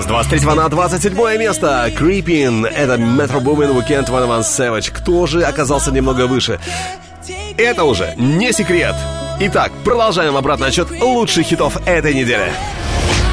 С 0.00 0.06
23 0.06 0.40
на 0.54 0.68
27 0.68 1.38
место 1.38 1.90
Creeping 1.96 2.66
Это 2.66 2.96
Metro 2.96 3.40
Boomin 3.40 3.72
Weekend 3.72 4.06
101 4.06 4.40
Savage 4.40 4.90
Кто 4.90 5.26
же 5.26 5.42
оказался 5.44 5.92
немного 5.92 6.26
выше? 6.26 6.58
Это 7.56 7.84
уже 7.84 8.14
не 8.16 8.52
секрет 8.52 8.96
Итак, 9.38 9.70
продолжаем 9.84 10.36
обратный 10.36 10.68
отчет 10.68 10.90
лучших 10.90 11.46
хитов 11.46 11.76
этой 11.86 12.14
недели 12.14 12.52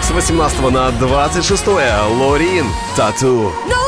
С 0.04 0.12
18 0.12 0.72
на 0.72 0.92
26 0.92 1.68
Лорин 1.68 2.66
Тату 2.96 3.52
no! 3.68 3.79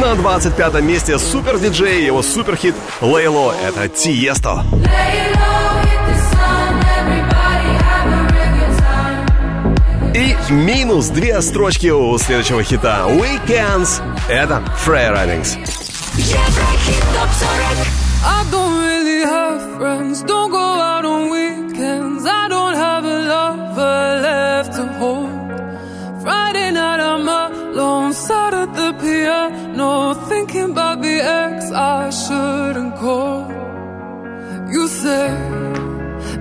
На 0.00 0.14
25 0.14 0.80
месте 0.82 1.18
супер 1.18 1.58
диджей 1.58 2.00
и 2.00 2.06
его 2.06 2.22
суперхит 2.22 2.74
«Лейло»— 3.02 3.54
это 3.62 3.86
Тиесто. 3.86 4.64
И 10.14 10.34
минус 10.50 11.08
две 11.08 11.42
строчки 11.42 11.88
у 11.88 12.16
следующего 12.16 12.62
хита 12.62 13.04
«Weekends»— 13.08 14.00
это 14.30 14.62
«Free 14.86 15.12
Runnings». 15.12 15.58
Еврохит 16.14 17.04
топ 17.14 17.28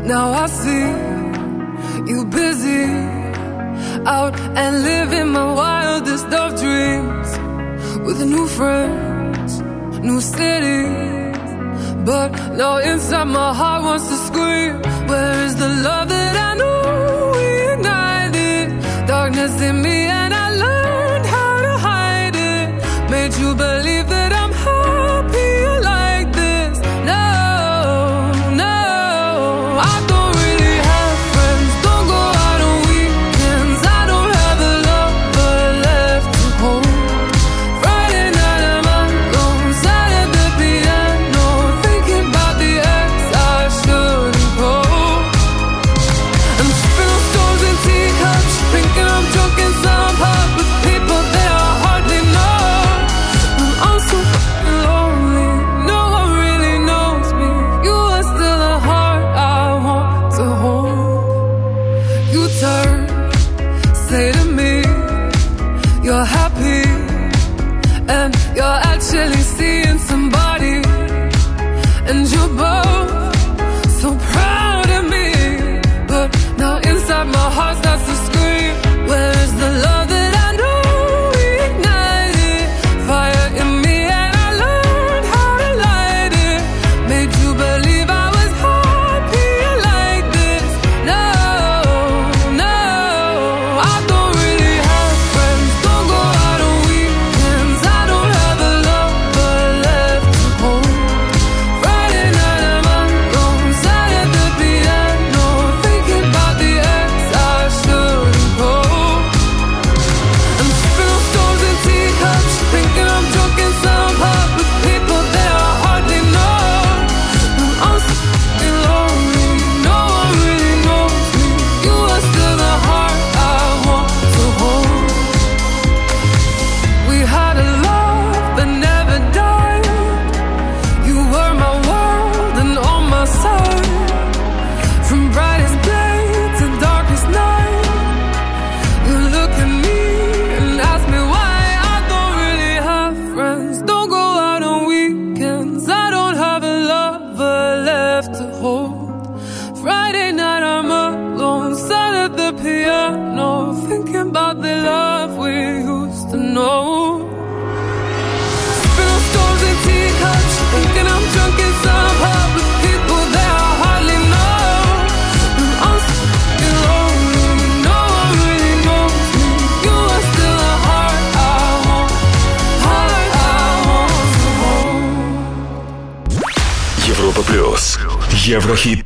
Now 0.10 0.32
I 0.32 0.48
see 0.48 0.88
you 2.12 2.26
busy 2.26 2.86
out 4.08 4.34
and 4.62 4.82
living 4.82 5.28
my 5.28 5.54
wildest 5.54 6.26
of 6.34 6.50
dreams 6.60 7.30
with 8.08 8.20
new 8.26 8.48
friends, 8.48 9.62
new 10.00 10.20
cities. 10.20 11.38
But 12.10 12.30
now 12.58 12.78
inside 12.78 13.26
my 13.26 13.54
heart 13.54 13.84
wants 13.84 14.08
to 14.08 14.18
scream. 14.30 14.82
Where 15.10 15.46
is 15.46 15.56
the 15.58 15.70
love 15.88 16.10
that 16.10 16.36
I 16.48 16.52
knew 16.60 16.80
we? 17.38 19.08
Darkness 19.08 19.62
in 19.62 19.82
me. 19.84 20.09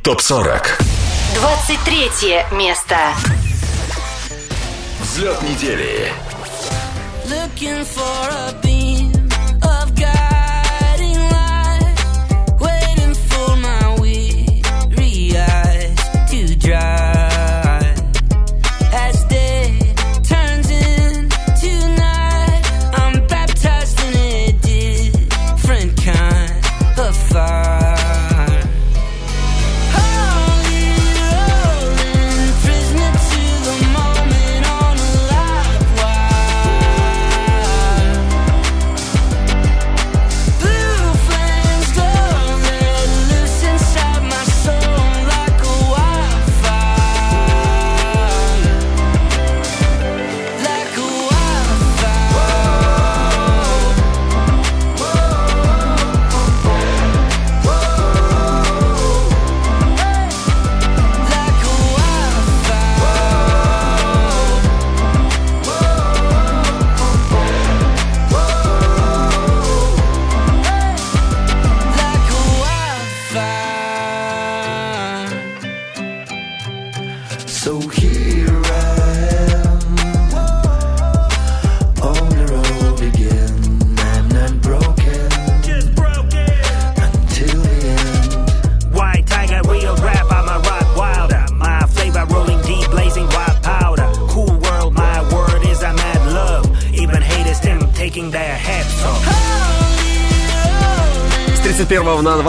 ТОП-40 0.04 0.66
23 1.34 2.44
место. 2.52 2.94
Взлет 5.00 5.40
недели. 5.40 6.12
Looking 7.24 7.82
for 7.86 8.28
a 8.28 8.63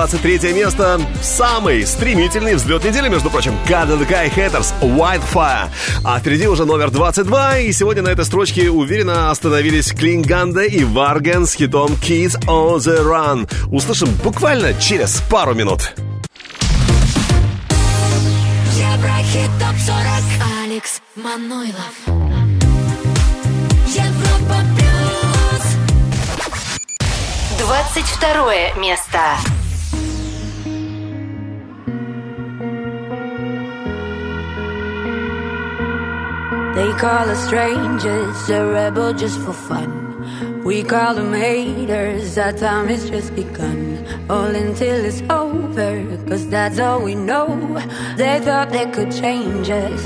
23 0.08 0.53
место. 0.53 1.01
Самый 1.24 1.84
стремительный 1.88 2.53
взлет 2.53 2.84
недели, 2.84 3.10
между 3.10 3.32
прочим, 3.32 3.56
КДДК 3.66 4.26
и 4.26 4.30
Hatters 4.30 4.76
Wildfire. 4.80 5.70
А 6.03 6.20
впереди 6.20 6.47
уже 6.47 6.66
номер 6.66 6.91
22, 6.91 7.60
и 7.62 7.72
сегодня 7.72 8.03
на 8.03 8.10
этой 8.10 8.24
строчке 8.24 8.70
уверенно 8.70 9.32
остановились 9.32 9.91
Klingande 9.91 10.62
и 10.62 10.84
Vargen 10.84 11.47
с 11.47 11.56
хитом 11.56 11.93
Kids 11.93 12.39
on 12.45 12.78
the 12.78 13.03
Run. 13.03 13.49
Услышим 13.72 14.10
буквально 14.24 14.76
через 14.76 15.24
пару 15.28 15.56
минут. 15.56 15.93
Еврохит 18.78 19.49
топ 19.60 19.76
40 19.88 19.97
Алекс 20.66 21.01
Манойлов 21.16 22.26
двадцать 27.66 28.06
второе 28.06 28.74
место. 28.76 29.20
call 36.98 37.30
us 37.30 37.46
strangers, 37.46 38.50
a 38.50 38.66
rebel 38.66 39.14
just 39.14 39.39
for 39.39 39.54
fun. 39.54 40.64
We 40.64 40.84
call 40.84 41.14
them 41.16 41.34
haters, 41.34 42.38
our 42.38 42.54
time 42.54 42.88
has 42.88 43.10
just 43.10 43.36
begun. 43.36 44.06
All 44.30 44.56
until 44.56 45.04
it's 45.06 45.22
over, 45.30 46.18
cause 46.28 46.48
that's 46.48 46.80
all 46.80 47.02
we 47.02 47.16
know. 47.16 47.48
They 48.16 48.39
thought 48.39 48.70
they 48.72 48.89
could 48.91 49.12
change 49.12 49.70
us. 49.70 50.02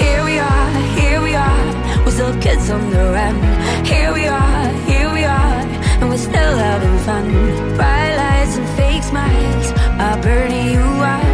Here 0.00 0.24
we 0.24 0.38
are, 0.38 0.70
here 0.98 1.20
we 1.22 1.34
are, 1.34 2.04
we're 2.04 2.10
still 2.12 2.40
kids 2.40 2.70
on 2.70 2.90
the 2.90 3.04
run. 3.16 3.36
Here 3.84 4.12
we 4.12 4.26
are, 4.26 4.68
here 4.90 5.12
we 5.12 5.24
are, 5.24 5.60
and 6.00 6.08
we're 6.08 6.16
still 6.16 6.56
having 6.56 6.98
fun. 7.06 7.28
Bright 7.76 8.16
lights 8.16 8.56
and 8.56 8.68
fake 8.76 9.02
smiles 9.02 9.72
are 10.00 10.22
burning 10.22 10.72
you 10.72 10.80
out. 10.80 11.31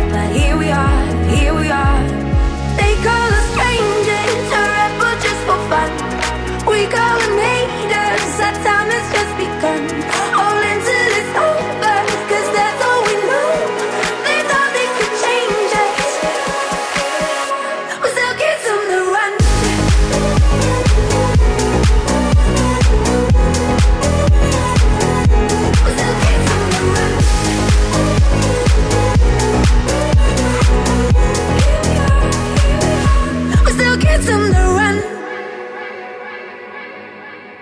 we 6.79 6.87
call 6.87 7.19
and 7.27 7.35
made 7.35 7.93
us. 8.07 8.41
Our 8.47 8.55
time 8.63 8.89
has 8.95 9.07
just 9.15 9.33
begun. 9.37 9.78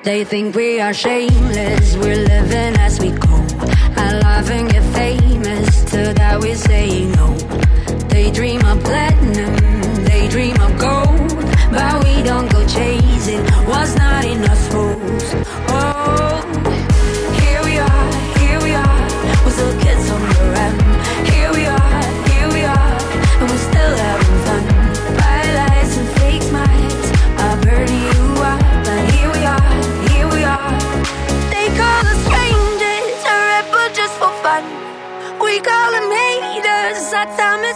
They 0.07 0.23
think 0.23 0.55
we 0.55 0.79
are 0.79 0.95
shameless. 0.95 1.97
We're 1.97 2.15
living 2.15 2.77
as 2.79 3.01
we 3.01 3.11
go. 3.11 3.45
I 3.97 4.21
love 4.23 4.49
and 4.53 4.71
get 4.71 4.85
famous. 4.95 5.83
To 5.91 6.15
that 6.15 6.39
we 6.41 6.55
say 6.55 7.07
no. 7.07 7.35
They 8.07 8.31
dream 8.31 8.65
of 8.65 8.85
platinum. 8.85 9.56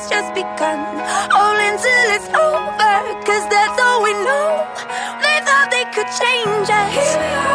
it's 0.01 0.09
just 0.09 0.33
begun. 0.35 0.81
All 1.37 1.57
until 1.61 2.07
it's 2.17 2.29
over, 2.29 2.97
cause 3.29 3.45
that's 3.53 3.79
all 3.81 4.03
we 4.03 4.13
know. 4.25 4.65
They 5.21 5.37
thought 5.45 5.69
they 5.71 5.85
could 5.93 6.09
change 6.17 6.69
us. 6.71 6.93
Here 6.95 7.21
we 7.21 7.35
are. 7.37 7.50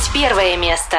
21 0.00 0.56
место. 0.56 0.96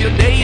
Your 0.00 0.16
day 0.16 0.39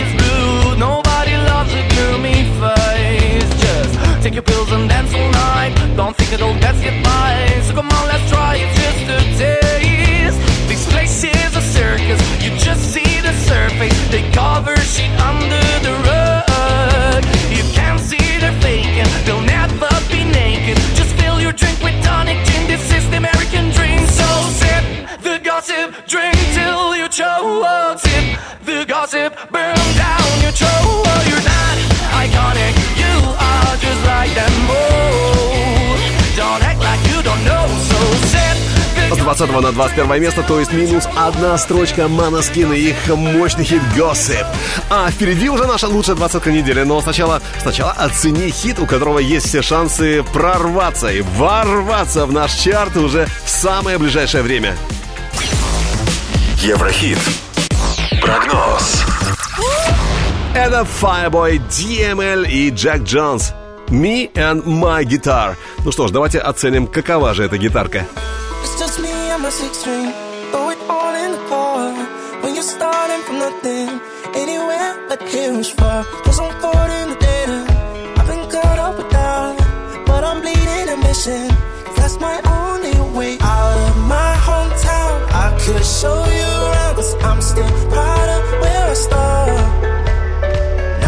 20 39.36 39.62
на 39.62 39.72
21 39.72 40.22
место, 40.22 40.42
то 40.42 40.58
есть 40.58 40.72
минус 40.72 41.06
одна 41.14 41.58
строчка 41.58 42.08
Манаскин 42.08 42.72
и 42.72 42.78
их 42.78 42.96
мощный 43.08 43.64
хит 43.64 43.82
Gossip. 43.94 44.46
А 44.88 45.10
впереди 45.10 45.50
уже 45.50 45.66
наша 45.66 45.88
лучшая 45.88 46.16
двадцатка 46.16 46.50
недели, 46.50 46.84
но 46.84 47.02
сначала, 47.02 47.42
сначала 47.60 47.92
оцени 47.92 48.50
хит, 48.50 48.78
у 48.78 48.86
которого 48.86 49.18
есть 49.18 49.46
все 49.46 49.60
шансы 49.60 50.24
прорваться 50.32 51.08
и 51.08 51.20
ворваться 51.20 52.24
в 52.24 52.32
наш 52.32 52.54
чарт 52.54 52.96
уже 52.96 53.28
в 53.44 53.50
самое 53.50 53.98
ближайшее 53.98 54.42
время. 54.42 54.74
Еврохит. 56.62 57.18
Прогноз. 58.22 59.04
Это 60.54 60.86
Fireboy, 61.02 61.60
DML 61.68 62.48
и 62.48 62.70
Джек 62.70 63.02
Джонс. 63.02 63.52
Me 63.88 64.32
and 64.32 64.64
my 64.64 65.04
guitar. 65.04 65.56
Ну 65.84 65.92
что 65.92 66.08
ж, 66.08 66.10
давайте 66.10 66.38
оценим, 66.38 66.86
какова 66.86 67.34
же 67.34 67.44
эта 67.44 67.58
гитарка. 67.58 68.06
And 69.36 69.42
my 69.42 69.50
six 69.50 69.76
string. 69.76 70.10
Throw 70.50 70.70
it 70.70 70.78
all 70.88 71.14
in 71.14 71.32
the 71.32 71.42
car. 71.50 71.92
When 72.42 72.54
you're 72.54 72.70
starting 72.76 73.22
from 73.26 73.38
nothing, 73.38 74.00
anywhere 74.34 74.90
but 75.10 75.20
here 75.28 75.52
is 75.52 75.68
far. 75.68 76.04
Cause 76.24 76.40
I'm 76.40 76.50
caught 76.62 76.90
in 77.00 77.10
the 77.10 77.16
data. 77.16 77.58
I've 78.16 78.26
been 78.26 78.48
caught 78.48 78.78
up 78.78 78.96
with 78.96 79.10
that. 79.10 79.52
But 80.06 80.24
I'm 80.24 80.40
bleeding 80.40 80.88
ambition. 80.88 81.48
That's 81.96 82.18
my 82.18 82.36
only 82.60 82.96
way 83.18 83.36
out 83.42 83.76
of 83.88 83.96
my 84.08 84.32
hometown. 84.48 85.14
I 85.44 85.48
could 85.62 85.84
show 85.84 86.18
you 86.40 86.50
around, 86.68 86.94
cause 86.96 87.12
I'm 87.28 87.40
still 87.42 87.72
proud 87.92 88.28
of 88.36 88.42
where 88.62 88.84
I 88.88 88.94
start. 88.94 89.48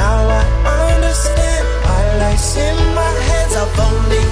Now 0.00 0.18
I 0.76 0.78
understand 0.96 1.64
my 1.88 2.02
life's 2.22 2.56
in 2.68 2.76
my 3.00 3.12
hands. 3.28 3.54
I've 3.56 3.78
only 3.88 4.24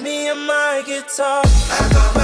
me 0.00 0.28
and 0.28 0.46
my 0.46 0.82
guitar. 0.86 2.15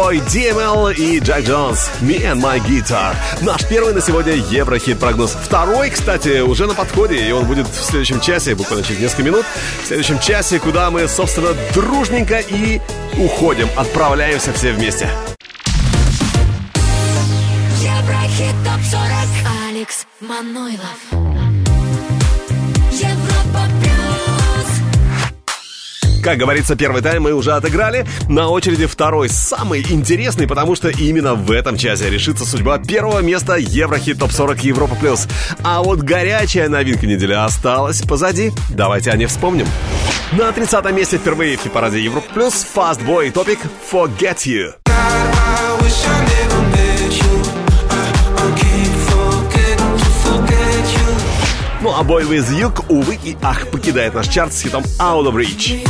Fireboy, 0.00 0.26
DML 0.26 0.94
и 0.94 1.18
Джек 1.20 1.46
Джонс. 1.46 1.90
Me 2.00 2.22
and 2.22 2.40
my 2.40 2.58
guitar. 2.66 3.14
Наш 3.42 3.66
первый 3.66 3.92
на 3.92 4.00
сегодня 4.00 4.32
Еврохит 4.34 4.98
прогноз. 4.98 5.32
Второй, 5.32 5.90
кстати, 5.90 6.40
уже 6.40 6.66
на 6.66 6.74
подходе, 6.74 7.16
и 7.16 7.30
он 7.32 7.44
будет 7.44 7.66
в 7.66 7.84
следующем 7.84 8.20
часе, 8.20 8.54
буквально 8.54 8.84
через 8.84 9.00
несколько 9.00 9.22
минут. 9.24 9.44
В 9.82 9.86
следующем 9.86 10.18
часе, 10.18 10.58
куда 10.58 10.90
мы, 10.90 11.06
собственно, 11.06 11.50
дружненько 11.74 12.38
и 12.38 12.80
уходим. 13.18 13.68
Отправляемся 13.76 14.52
все 14.54 14.72
вместе. 14.72 15.10
Еврохит 17.82 18.54
ТОП-40 18.64 19.68
Алекс 19.68 20.06
Манойлов 20.20 20.96
Европа 22.92 23.68
плюс 23.82 23.89
Как 26.22 26.38
говорится, 26.38 26.76
первый 26.76 27.02
тайм 27.02 27.22
мы 27.22 27.32
уже 27.32 27.52
отыграли. 27.52 28.06
На 28.28 28.48
очереди 28.48 28.86
второй, 28.86 29.28
самый 29.28 29.80
интересный, 29.90 30.46
потому 30.46 30.76
что 30.76 30.88
именно 30.88 31.34
в 31.34 31.50
этом 31.50 31.76
часе 31.76 32.10
решится 32.10 32.44
судьба 32.44 32.78
первого 32.78 33.20
места 33.20 33.56
Еврохит 33.56 34.18
ТОП-40 34.18 34.60
Европа+. 34.62 34.94
плюс. 34.94 35.26
А 35.62 35.82
вот 35.82 36.00
горячая 36.00 36.68
новинка 36.68 37.06
недели 37.06 37.32
осталась 37.32 38.02
позади. 38.02 38.52
Давайте 38.70 39.10
о 39.10 39.16
ней 39.16 39.26
вспомним. 39.26 39.66
На 40.32 40.52
30 40.52 40.92
месте 40.92 41.18
впервые 41.18 41.56
в 41.56 41.62
хит-параде 41.62 42.00
Европа+, 42.00 42.26
плюс 42.34 42.66
Fast 42.74 43.04
Boy 43.04 43.32
Topic 43.32 43.58
Forget 43.90 44.46
You. 44.46 44.74
Never 45.90 46.49
Ну 51.82 51.90
а 51.96 52.02
Boy 52.02 52.28
With 52.28 52.50
You, 52.50 52.70
увы 52.88 53.18
и 53.24 53.36
ах, 53.40 53.66
покидает 53.68 54.14
наш 54.14 54.28
чарт 54.28 54.52
с 54.52 54.60
хитом 54.60 54.82
Out 54.98 55.26
of 55.26 55.34
Reach. 55.34 55.82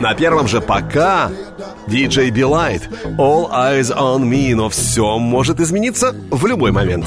На 0.00 0.14
первом 0.14 0.48
же 0.48 0.60
пока 0.60 1.30
DJ 1.86 2.30
Light, 2.30 2.82
All 3.16 3.50
Eyes 3.50 3.90
on 3.96 4.22
Me, 4.28 4.54
но 4.54 4.68
все 4.68 5.18
может 5.18 5.60
измениться 5.60 6.14
в 6.30 6.44
любой 6.44 6.70
момент. 6.70 7.06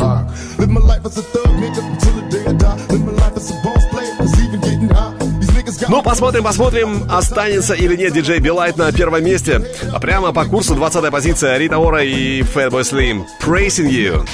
Live 0.58 0.70
my 0.70 0.82
life 0.82 1.04
as 1.04 1.20
a 1.20 1.24
thug, 1.32 1.44
Ну, 5.90 6.02
посмотрим, 6.02 6.44
посмотрим, 6.44 7.08
останется 7.10 7.74
или 7.74 7.96
нет 7.96 8.14
диджей 8.14 8.40
Билайт 8.40 8.78
на 8.78 8.92
первом 8.92 9.24
месте. 9.24 9.62
А 9.92 10.00
прямо 10.00 10.34
по 10.34 10.46
курсу 10.46 10.76
20 10.76 11.12
позиция 11.12 11.58
Рита 11.58 11.78
Ора 11.78 12.04
и 12.04 12.42
Fatboy 12.42 12.82
Slim. 12.82 13.24
Praising 13.42 13.90
You. 13.90 14.28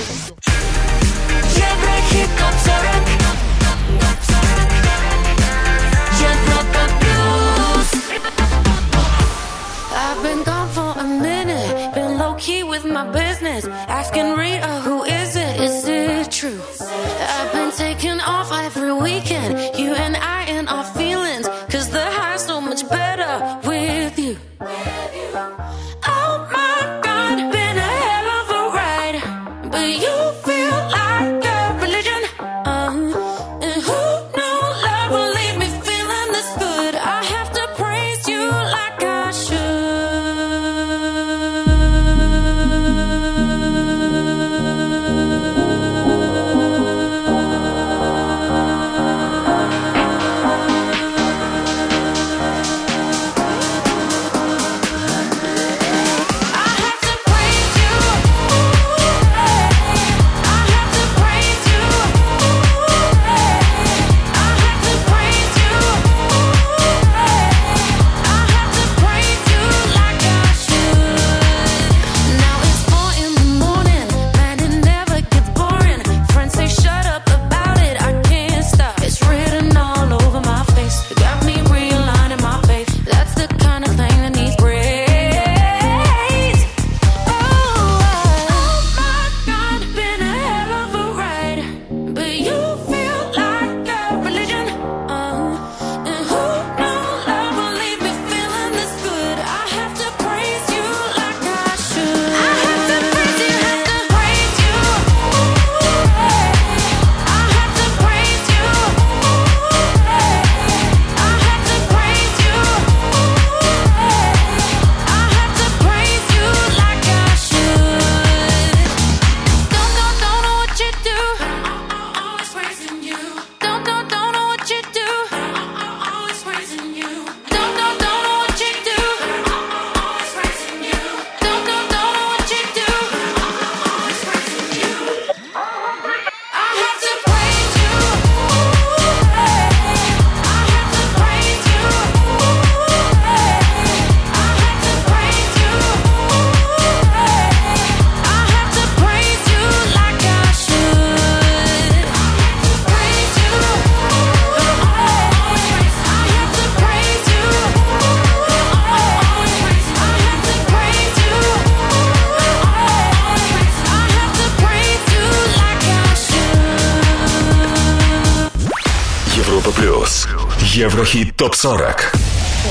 ТОП-40. 171.61 172.15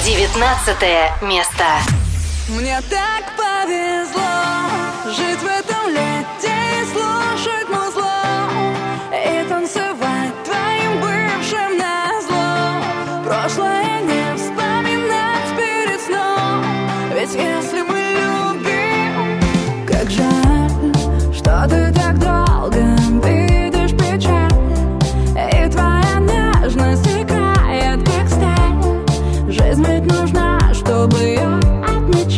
19 0.04 1.22
место. 1.22 1.64
Мне 2.48 2.80
так 2.88 3.36
повезло 3.36 4.22
жить 5.14 5.42
в 5.42 5.57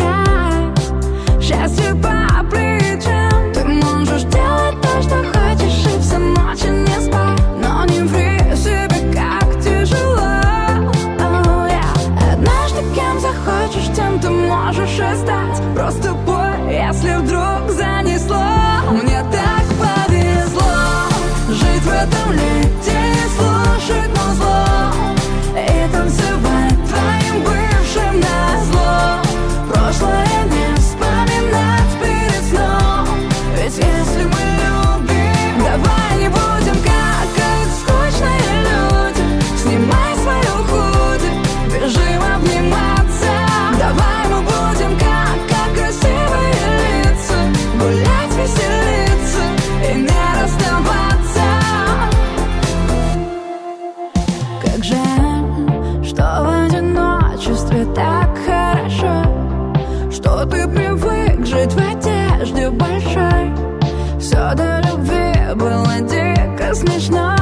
try. 0.00 0.29
es 66.70 66.84
nicht 66.84 67.10
nach. 67.10 67.39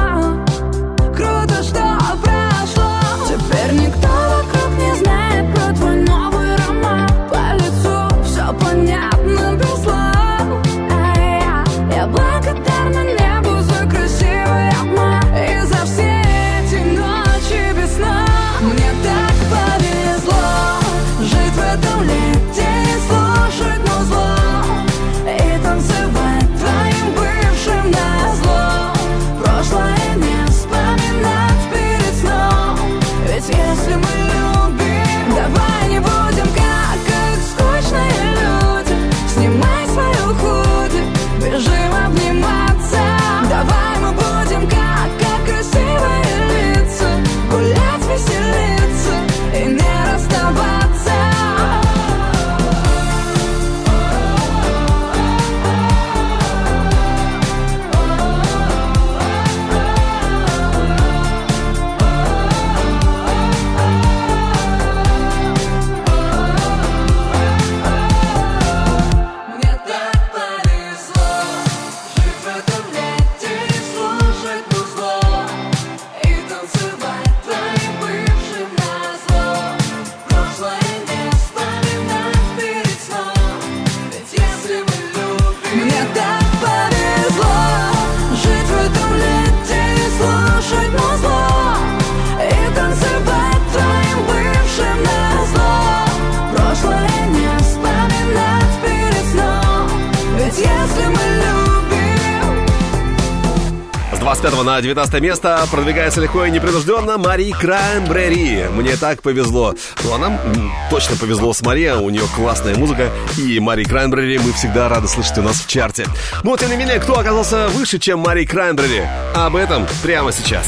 На 104.79 104.83
19 104.83 105.21
место 105.21 105.67
продвигается 105.69 106.21
легко 106.21 106.45
и 106.45 106.51
непринужденно 106.51 107.17
Мари 107.17 107.51
Краймбрери. 107.51 108.69
Мне 108.71 108.95
так 108.95 109.21
повезло. 109.21 109.75
Ну, 110.05 110.13
а 110.13 110.17
нам 110.17 110.39
м, 110.55 110.71
точно 110.89 111.17
повезло 111.17 111.51
с 111.53 111.61
Марией. 111.61 111.95
У 111.95 112.09
нее 112.09 112.23
классная 112.33 112.75
музыка. 112.75 113.09
И 113.37 113.59
Мари 113.59 113.83
Краймбрери 113.83 114.37
мы 114.37 114.53
всегда 114.53 114.87
рады 114.87 115.09
слышать 115.09 115.37
у 115.39 115.41
нас 115.41 115.57
в 115.57 115.67
чарте. 115.67 116.05
Но, 116.43 116.55
тем 116.55 116.69
не 116.69 116.77
менее, 116.77 116.99
кто 117.01 117.19
оказался 117.19 117.67
выше, 117.67 117.99
чем 117.99 118.19
Мари 118.19 118.45
Краймбрери? 118.45 119.05
Об 119.35 119.57
этом 119.57 119.85
прямо 120.01 120.31
сейчас. 120.31 120.65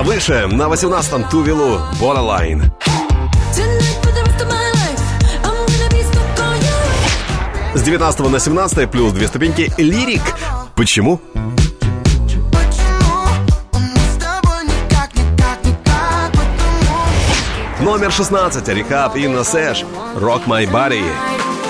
Выше, 0.00 0.46
на 0.48 0.64
18-м 0.64 1.24
Тувелу 1.30 1.80
Borderline. 1.98 2.70
С 7.74 7.82
19 7.82 8.20
на 8.30 8.38
17 8.38 8.90
плюс 8.90 9.12
две 9.14 9.26
ступеньки 9.26 9.72
Лирик. 9.78 10.20
Почему? 10.76 11.18
Номер 17.82 18.12
16. 18.12 18.68
Рехаб 18.68 19.16
Инна 19.16 19.42
Сэш. 19.42 19.84
Rock 20.14 20.46
My 20.46 20.70
Body. 20.70 21.02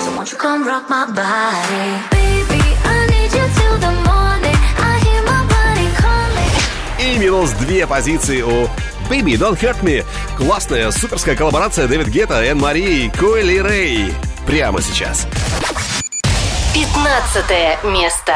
So 0.05 0.15
won't 0.15 0.31
you 0.31 0.37
come 0.37 0.63
rock 0.63 0.87
my 0.87 1.07
body 1.07 1.85
Baby, 2.11 2.61
I 2.85 3.07
need 3.07 3.31
you 3.33 3.45
till 3.57 3.77
the 3.79 3.91
morning 4.07 4.59
I 4.79 4.99
hear 5.05 5.21
my 5.23 5.41
body 5.53 5.87
calling 5.97 6.53
И 6.99 7.17
минус 7.17 7.49
две 7.53 7.87
позиции 7.87 8.41
у 8.41 8.67
Baby 9.09 9.39
Don't 9.39 9.59
Hurt 9.59 9.81
Me. 9.81 10.05
Классная, 10.37 10.91
суперская 10.91 11.35
коллаборация 11.35 11.87
Дэвид 11.87 12.09
Гетта, 12.09 12.43
Энн 12.43 12.59
Мари 12.59 13.05
и 13.05 13.09
Койли 13.09 13.57
Рэй. 13.57 14.13
Прямо 14.45 14.81
сейчас. 14.81 15.25
15 16.75 17.83
место. 17.85 18.35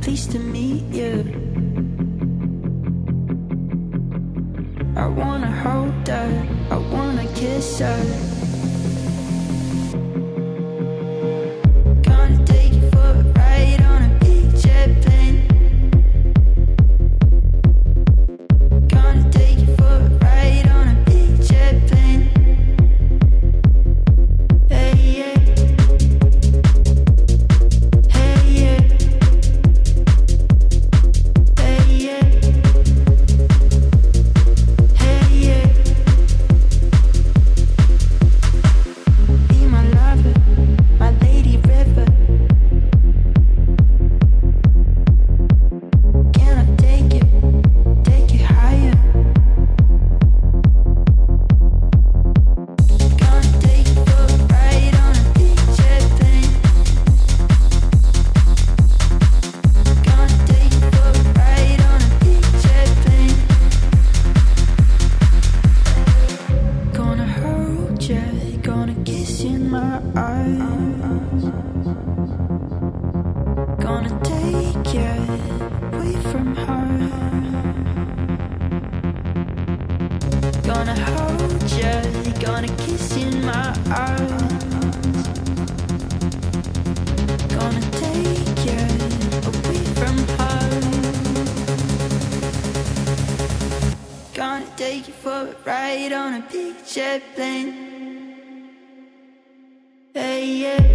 Pleased 0.01 0.31
to 0.31 0.39
meet 0.39 0.85
you. 0.91 1.23
I 4.95 5.07
wanna 5.07 5.51
hold 5.51 6.07
her, 6.07 6.47
I 6.71 6.77
wanna 6.93 7.27
kiss 7.35 7.79
her. 7.79 8.34
Take 94.95 95.07
you 95.09 95.13
for 95.13 95.29
a 95.29 95.55
ride 95.65 96.13
on 96.13 96.35
a 96.35 96.41
big 96.49 96.73
jet 96.87 97.21
plane. 97.35 97.73
Hey, 100.13 100.45
yeah. 100.61 100.94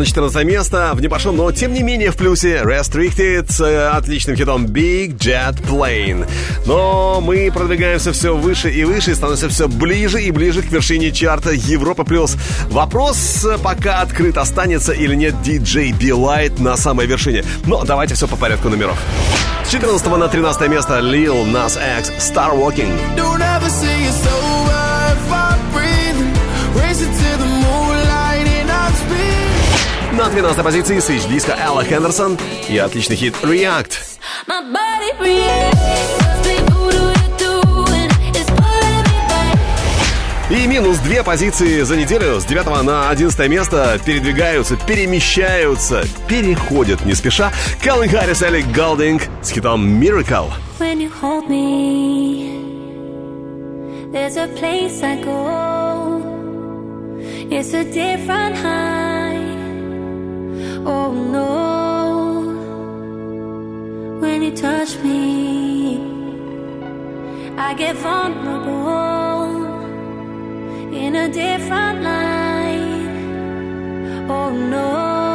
Yeah. 0.00 0.06
С 0.06 0.12
15 0.12 0.26
на 0.26 0.30
14 0.30 0.44
место 0.44 0.90
в 0.94 1.00
небольшом, 1.00 1.36
но 1.36 1.52
тем 1.52 1.72
не 1.72 1.82
менее 1.82 2.10
в 2.10 2.16
плюсе 2.16 2.62
Restricted 2.62 3.50
с 3.50 3.60
э, 3.60 3.88
отличным 3.88 4.36
хитом 4.36 4.66
Big 4.66 5.16
Jet 5.16 5.62
Plane. 5.62 6.28
Но 6.66 7.20
мы 7.20 7.50
продвигаемся 7.52 8.12
все 8.12 8.36
выше 8.36 8.70
и 8.70 8.84
выше 8.84 9.12
и 9.12 9.14
становимся 9.14 9.48
все 9.48 9.68
ближе 9.68 10.22
и 10.22 10.30
ближе 10.30 10.62
к 10.62 10.70
вершине 10.70 11.12
чарта 11.12 11.50
Европа 11.52 12.04
плюс. 12.04 12.36
Вопрос 12.70 13.44
э, 13.44 13.58
пока 13.62 14.00
открыт, 14.00 14.36
останется 14.36 14.92
или 14.92 15.14
нет 15.14 15.34
DJ 15.44 15.92
Be 15.92 16.10
Light 16.10 16.60
на 16.60 16.76
самой 16.76 17.06
вершине. 17.06 17.44
Но 17.64 17.84
давайте 17.84 18.14
все 18.14 18.26
по 18.26 18.36
порядку 18.36 18.68
номеров. 18.68 18.98
С 19.64 19.70
14 19.70 20.06
на 20.06 20.28
13 20.28 20.68
место 20.68 20.98
Lil 20.98 21.44
Nas 21.50 21.78
X 21.98 22.12
Star 22.18 22.52
Walking. 22.54 22.92
Don't 23.16 23.40
ever 23.40 23.66
over 23.66 24.35
На 30.26 30.32
12 30.32 30.64
позиции 30.64 30.96
Switch 30.96 31.28
диска 31.28 31.56
Элла 31.56 31.84
Хендерсон 31.84 32.36
и 32.68 32.76
отличный 32.78 33.14
хит 33.14 33.36
React. 33.44 33.92
И 40.50 40.66
минус 40.66 40.98
две 40.98 41.22
позиции 41.22 41.82
за 41.82 41.94
неделю 41.94 42.40
с 42.40 42.44
9 42.44 42.82
на 42.82 43.08
11 43.08 43.48
место 43.48 44.00
передвигаются, 44.04 44.76
перемещаются, 44.76 46.02
переходят 46.26 47.04
не 47.04 47.14
спеша. 47.14 47.52
Калвин 47.80 48.10
Харрис, 48.10 48.42
Элли 48.42 48.62
Голдинг 48.62 49.22
с 49.42 49.50
хитом 49.50 50.02
Miracle. 50.02 50.50
When 50.80 50.98
you 50.98 51.12
hold 51.22 51.48
me, 51.48 52.50
there's 54.10 54.36
a 54.36 54.48
place 54.58 55.04
I 55.04 55.22
go. 55.22 56.20
It's 57.48 57.72
a 57.74 57.84
different 57.84 58.56
high. 58.56 59.25
Oh 60.88 61.12
no. 61.12 61.46
When 64.20 64.42
you 64.42 64.52
touch 64.56 64.96
me, 64.98 65.98
I 67.58 67.74
get 67.74 67.96
vulnerable 67.96 69.66
in 70.94 71.16
a 71.16 71.28
different 71.28 72.02
light. 72.02 73.08
Oh 74.30 74.50
no. 74.52 75.25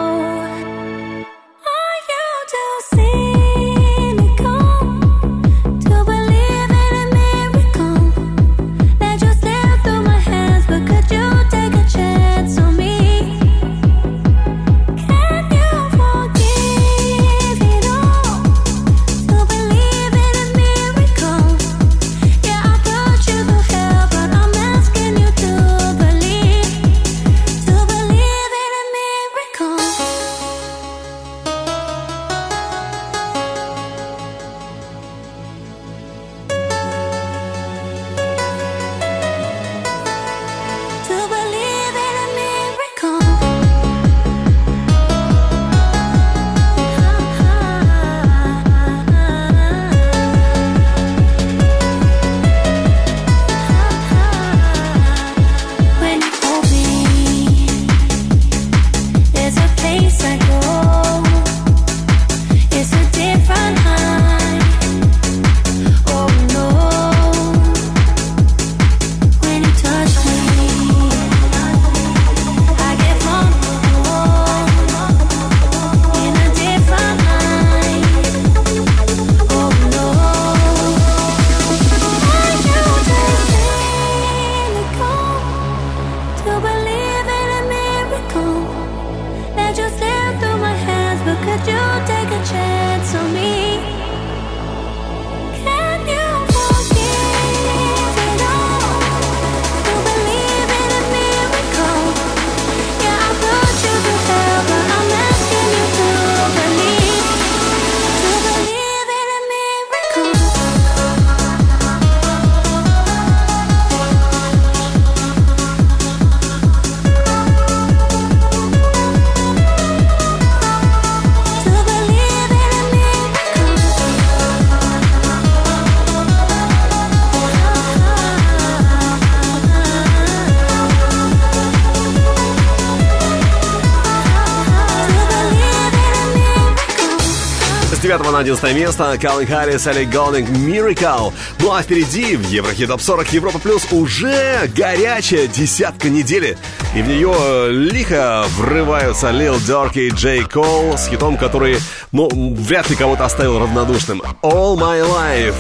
На 138.42 138.44
11 138.44 138.76
место 138.76 139.20
Калвин 139.22 139.48
Харрис, 139.48 139.86
Элли 139.86 140.04
Голдинг, 140.04 140.50
Miracle. 140.50 141.32
Ну 141.60 141.72
а 141.72 141.84
впереди 141.84 142.36
в 142.36 142.50
Еврохит 142.50 142.88
Топ 142.88 143.00
40 143.00 143.34
Европа 143.34 143.60
Плюс 143.60 143.86
уже 143.92 144.68
горячая 144.76 145.46
десятка 145.46 146.10
недели. 146.10 146.58
И 146.96 147.04
в 147.04 147.08
нее 147.08 147.36
э, 147.38 147.70
лихо 147.70 148.46
врываются 148.58 149.30
Лил 149.30 149.60
Дорк 149.68 149.96
и 149.98 150.10
Джей 150.10 150.44
Кол 150.44 150.98
с 150.98 151.08
хитом, 151.08 151.38
который, 151.38 151.78
ну, 152.12 152.56
вряд 152.56 152.90
ли 152.90 152.96
кого-то 152.96 153.26
оставил 153.26 153.60
равнодушным. 153.60 154.24
All 154.42 154.76
My 154.76 155.06
Life. 155.08 155.56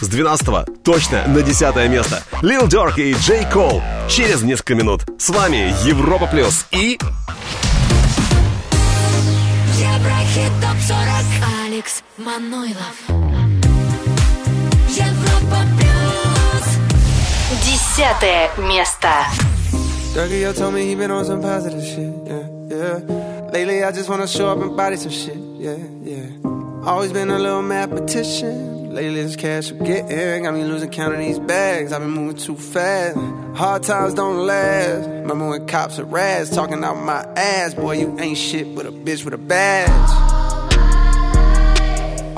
С 0.00 0.08
12 0.08 0.82
точно 0.82 1.28
на 1.28 1.42
10 1.42 1.76
место. 1.88 2.24
Лил 2.42 2.66
Дорк 2.66 2.98
и 2.98 3.12
Джей 3.12 3.46
Кол 3.52 3.80
через 4.08 4.42
несколько 4.42 4.74
минут. 4.74 5.02
С 5.16 5.28
вами 5.28 5.72
Европа 5.86 6.26
Плюс 6.26 6.66
и 6.72 6.98
Еврохит 9.78 10.52
ТОП-40 10.60 11.49
Алекс 11.79 12.03
Манойлов 12.17 12.97
Европа 14.89 15.57
Плюс 15.77 16.67
Десятое 17.63 18.49
место. 18.57 19.07
Dougie 20.13 20.41
Yo 20.41 20.53
told 20.53 20.73
me 20.73 20.85
he 20.85 20.95
been 20.95 21.11
on 21.11 21.23
some 21.25 21.41
positive 21.41 21.83
shit, 21.83 22.13
yeah, 22.25 22.47
yeah. 22.67 23.49
Lately 23.53 23.83
I 23.83 23.91
just 23.91 24.09
wanna 24.09 24.27
show 24.27 24.49
up 24.49 24.61
and 24.61 24.75
body 24.75 24.97
some 24.97 25.11
shit, 25.11 25.37
yeah, 25.57 25.77
yeah. 26.03 26.27
Always 26.85 27.13
been 27.13 27.29
a 27.29 27.39
little 27.39 27.61
mathematician. 27.61 28.93
Lately 28.93 29.23
this 29.23 29.35
cash 29.35 29.71
I'm 29.71 29.79
getting 29.79 30.43
got 30.43 30.53
me 30.53 30.63
losing 30.63 30.89
count 30.89 31.13
of 31.13 31.19
these 31.19 31.39
bags. 31.39 31.93
I've 31.93 32.01
been 32.01 32.11
moving 32.11 32.37
too 32.37 32.55
fast. 32.55 33.17
Hard 33.55 33.83
times 33.83 34.13
don't 34.13 34.45
last. 34.45 35.07
Remember 35.07 35.49
when 35.49 35.67
cops 35.67 35.99
are 35.99 36.05
rats 36.05 36.49
talking 36.49 36.83
out 36.83 36.95
my 36.95 37.25
ass? 37.37 37.73
Boy, 37.73 37.99
you 37.99 38.19
ain't 38.19 38.37
shit 38.37 38.75
but 38.75 38.85
a 38.85 38.91
bitch 38.91 39.23
with 39.23 39.33
a 39.33 39.37
badge. 39.37 40.38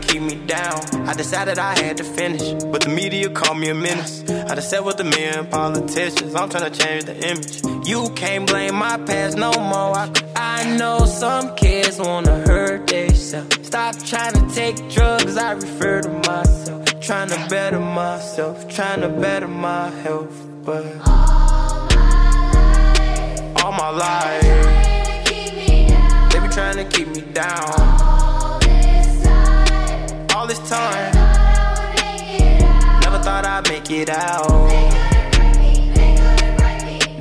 keep 0.00 0.22
me 0.22 0.34
down. 0.46 0.80
I 1.08 1.14
decided 1.14 1.58
I 1.58 1.78
had 1.78 1.96
to 1.98 2.04
finish, 2.04 2.52
but 2.64 2.82
the 2.82 2.88
media 2.88 3.28
called 3.30 3.58
me 3.58 3.68
a 3.68 3.74
menace. 3.74 4.22
I 4.28 4.54
just 4.54 4.70
sat 4.70 4.84
with 4.84 4.96
the 4.96 5.04
million 5.04 5.46
politicians. 5.46 6.34
I'm 6.34 6.48
trying 6.48 6.70
to 6.70 6.78
change 6.78 7.04
the 7.04 7.16
image. 7.28 7.88
You 7.88 8.10
can't 8.14 8.46
blame 8.46 8.74
my 8.74 8.96
past 8.98 9.36
no 9.36 9.52
more. 9.52 9.96
I, 9.96 10.10
I 10.36 10.76
know 10.76 11.04
some 11.04 11.54
kids 11.56 11.98
wanna 11.98 12.40
hurt 12.46 12.86
themselves. 12.86 13.66
Stop 13.66 13.96
trying 14.04 14.34
to 14.34 14.54
take 14.54 14.76
drugs. 14.90 15.36
I 15.36 15.52
refer 15.52 16.02
to 16.02 16.08
myself. 16.08 17.00
Trying 17.00 17.28
to 17.30 17.46
better 17.48 17.80
myself. 17.80 18.68
Trying 18.68 19.00
to 19.02 19.08
better 19.08 19.48
my 19.48 19.90
health, 20.02 20.34
but 20.64 20.84
all 23.62 23.72
my 23.72 23.90
life 23.90 24.90
they 26.30 26.38
be 26.40 26.48
trying 26.48 26.76
to 26.76 26.84
keep 26.84 27.08
me 27.08 27.22
down. 27.32 28.19
All 30.50 30.56
this 30.56 30.68
time, 30.68 31.14
never 33.02 33.22
thought 33.22 33.44
I'd 33.46 33.68
make 33.68 33.88
it 33.88 34.08
out. 34.08 34.48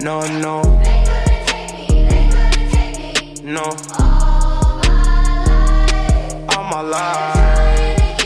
No, 0.01 0.21
no, 0.39 0.63
no. 3.43 3.61
All 6.49 6.63
my 6.63 6.81
life, 6.81 8.17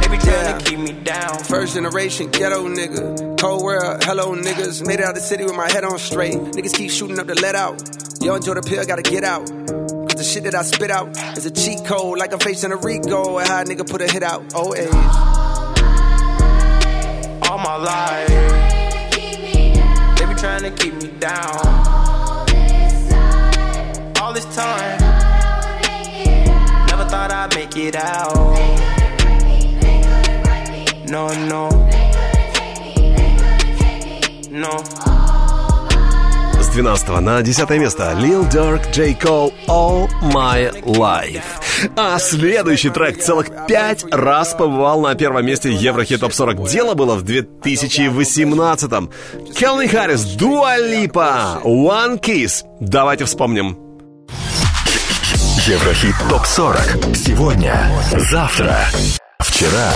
they 0.00 0.08
be 0.08 0.16
trying 0.16 0.58
to 0.58 0.64
keep 0.64 0.78
me 0.78 0.92
down. 0.92 1.44
First 1.44 1.74
generation 1.74 2.30
ghetto 2.30 2.66
nigga, 2.66 3.38
cold 3.38 3.62
world, 3.62 4.02
hello 4.04 4.34
niggas. 4.34 4.86
Made 4.86 5.00
it 5.00 5.04
out 5.04 5.16
the 5.16 5.20
city 5.20 5.44
with 5.44 5.54
my 5.54 5.70
head 5.70 5.84
on 5.84 5.98
straight. 5.98 6.32
Niggas 6.32 6.72
keep 6.72 6.90
shooting 6.90 7.18
up 7.18 7.26
the 7.26 7.34
let 7.42 7.54
out. 7.54 7.82
Yo, 8.22 8.34
enjoy 8.34 8.54
the 8.54 8.62
pill, 8.62 8.86
gotta 8.86 9.02
get 9.02 9.22
out. 9.22 9.77
The 10.18 10.24
shit 10.24 10.42
that 10.42 10.54
I 10.56 10.62
spit 10.62 10.90
out 10.90 11.16
is 11.38 11.46
a 11.46 11.50
cheat 11.50 11.84
code, 11.84 12.18
like 12.18 12.32
I'm 12.32 12.40
facing 12.40 12.72
a 12.72 12.76
Rico. 12.76 13.38
And 13.38 13.46
how 13.46 13.60
a 13.60 13.64
nigga 13.64 13.88
put 13.88 14.02
a 14.02 14.10
hit 14.10 14.24
out, 14.24 14.42
Oh, 14.52 14.74
age. 14.74 14.90
All 17.48 17.58
my 17.58 17.76
life, 17.76 18.26
they 20.18 20.26
be 20.26 20.34
trying 20.34 20.62
to 20.64 20.72
keep 20.72 20.94
me 20.94 21.06
down. 21.20 21.56
All 24.20 24.32
this 24.32 24.44
time, 24.56 24.98
never 26.88 27.04
thought 27.08 27.30
I'd 27.30 27.54
make 27.54 27.76
it 27.76 27.94
out. 27.94 28.34
No, 31.08 31.28
no, 31.46 31.68
They 31.70 32.10
couldn't 32.12 32.54
take 32.54 32.80
me, 32.96 33.14
they 33.14 33.36
gonna 33.38 33.78
take 33.78 34.50
Me, 34.50 34.58
no. 34.58 35.17
С 36.78 36.80
12 36.80 37.08
на 37.22 37.42
10 37.42 37.70
место 37.70 38.16
Lil 38.20 38.48
Durk, 38.48 38.92
J. 38.92 39.10
Cole, 39.20 39.52
All 39.66 40.08
My 40.32 40.72
Life. 40.84 41.42
А 41.96 42.20
следующий 42.20 42.90
трек 42.90 43.20
целых 43.20 43.48
пять 43.66 44.04
раз 44.12 44.54
побывал 44.54 45.00
на 45.00 45.16
первом 45.16 45.44
месте 45.44 45.72
Еврохит 45.72 46.20
Топ 46.20 46.32
40. 46.32 46.68
Дело 46.68 46.94
было 46.94 47.16
в 47.16 47.24
2018-м. 47.24 49.10
Келвин 49.56 49.88
Харрис, 49.88 50.22
Дуа 50.36 50.78
Липа, 50.78 51.60
One 51.64 52.20
Kiss. 52.20 52.62
Давайте 52.78 53.24
вспомним. 53.24 53.76
Еврохит 55.66 56.14
ТОП-40. 56.30 57.16
Сегодня, 57.16 57.90
завтра, 58.30 58.86
вчера. 59.40 59.90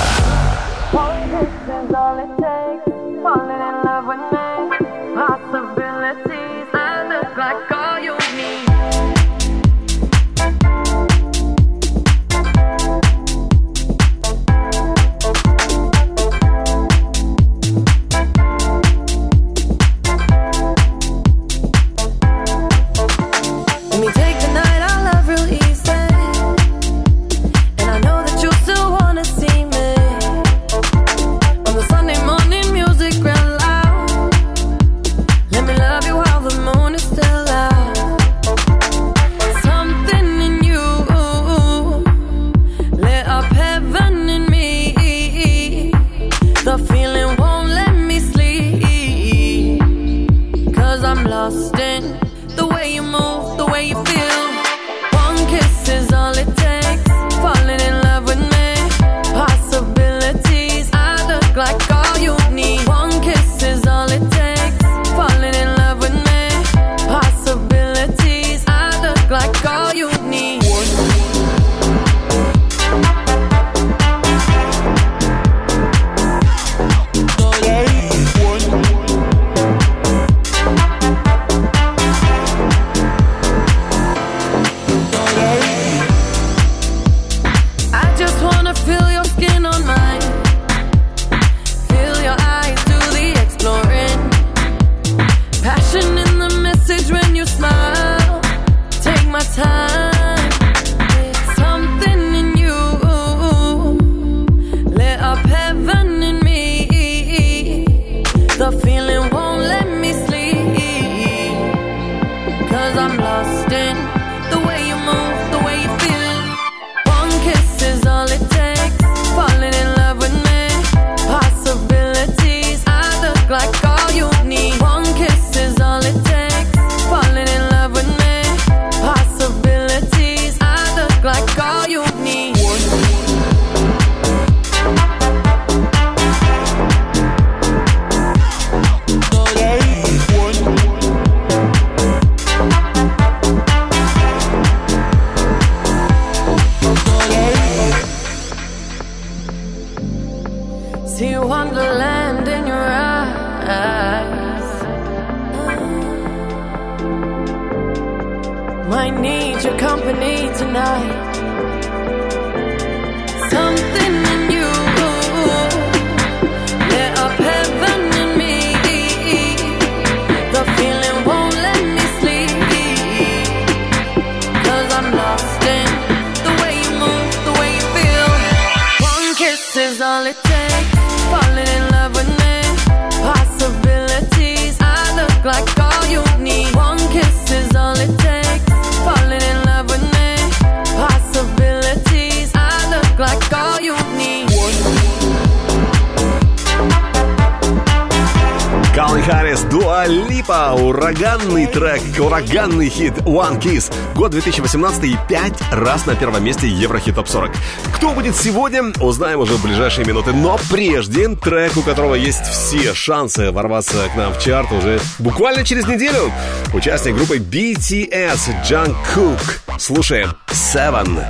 One 203.32 203.58
Kiss. 203.58 203.90
Год 204.14 204.32
2018 204.32 205.04
и 205.04 205.16
пять 205.26 205.54
раз 205.70 206.04
на 206.04 206.14
первом 206.14 206.44
месте 206.44 206.68
Еврохит 206.68 207.14
Топ 207.14 207.28
40. 207.28 207.50
Кто 207.94 208.10
будет 208.10 208.36
сегодня, 208.36 208.92
узнаем 209.00 209.40
уже 209.40 209.54
в 209.54 209.62
ближайшие 209.62 210.06
минуты. 210.06 210.34
Но 210.34 210.58
прежде, 210.70 211.28
трек, 211.30 211.74
у 211.78 211.82
которого 211.82 212.14
есть 212.14 212.42
все 212.42 212.92
шансы 212.92 213.50
ворваться 213.50 214.10
к 214.12 214.16
нам 214.16 214.34
в 214.34 214.38
чарт 214.38 214.70
уже 214.72 215.00
буквально 215.18 215.64
через 215.64 215.86
неделю. 215.86 216.30
Участник 216.74 217.16
группы 217.16 217.38
BTS 217.38 218.54
Jungkook. 218.68 219.78
Слушаем 219.78 220.34
Seven. 220.48 221.24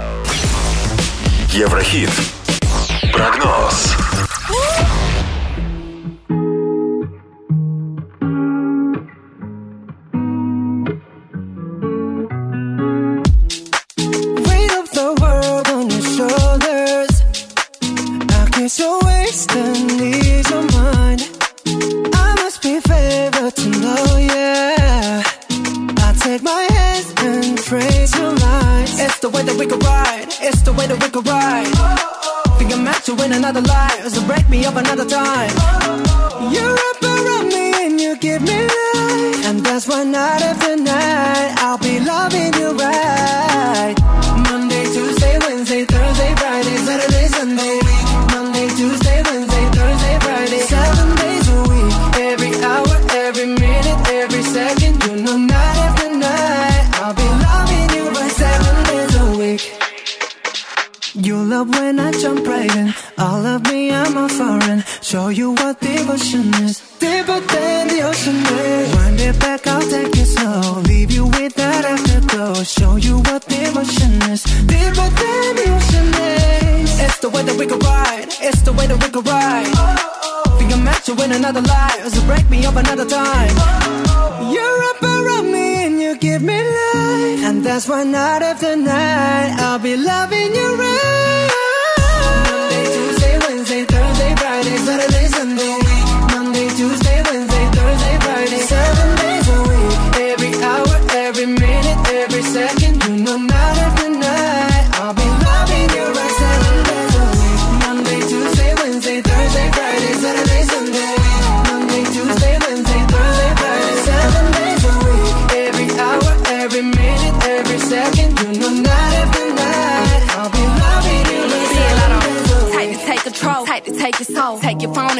Еврохит. 1.53 2.11
Прогноз. 3.13 4.02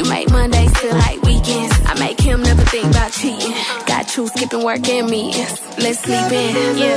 You 0.00 0.08
make 0.08 0.30
Mondays 0.30 0.72
feel 0.78 0.96
like 0.96 1.20
weekends. 1.28 1.76
I 1.84 1.92
make 2.00 2.18
him 2.18 2.40
never 2.42 2.62
think 2.72 2.88
about 2.88 3.12
cheating. 3.12 3.52
Got 3.84 4.16
you 4.16 4.28
skipping 4.28 4.64
work 4.64 4.88
and 4.88 5.10
meetings. 5.10 5.60
Let's 5.76 5.98
sleep 6.00 6.32
in, 6.32 6.78
yeah. 6.80 6.96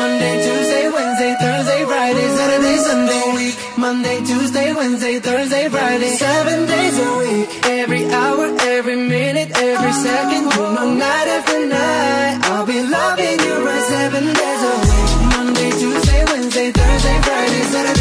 Monday, 0.00 0.34
Tuesday, 0.46 0.88
Wednesday, 0.88 1.36
Thursday, 1.38 1.84
Friday, 1.84 2.28
Saturday, 2.38 2.76
Sunday. 2.88 3.24
Week. 3.36 3.56
Monday, 3.76 4.18
Tuesday, 4.24 4.72
Wednesday, 4.72 5.20
Thursday, 5.20 5.68
Friday. 5.68 6.08
Seven 6.08 6.64
days 6.64 6.98
a 6.98 7.18
week. 7.18 7.66
Every 7.66 8.04
hour, 8.08 8.46
every 8.62 8.96
minute, 8.96 9.50
every 9.54 9.92
second. 9.92 10.46
One 10.46 10.74
no 10.74 10.94
night 10.94 11.28
after 11.28 11.66
night. 11.66 12.40
I'll 12.48 12.64
be 12.64 12.80
loving 12.80 13.38
you 13.44 13.54
right 13.66 13.84
seven 13.92 14.24
days 14.24 14.62
a 14.70 14.74
week. 14.88 15.36
Monday, 15.36 15.70
Tuesday, 15.72 16.24
Wednesday, 16.32 16.72
Thursday, 16.72 17.20
Friday, 17.20 17.62
Saturday. 17.74 17.97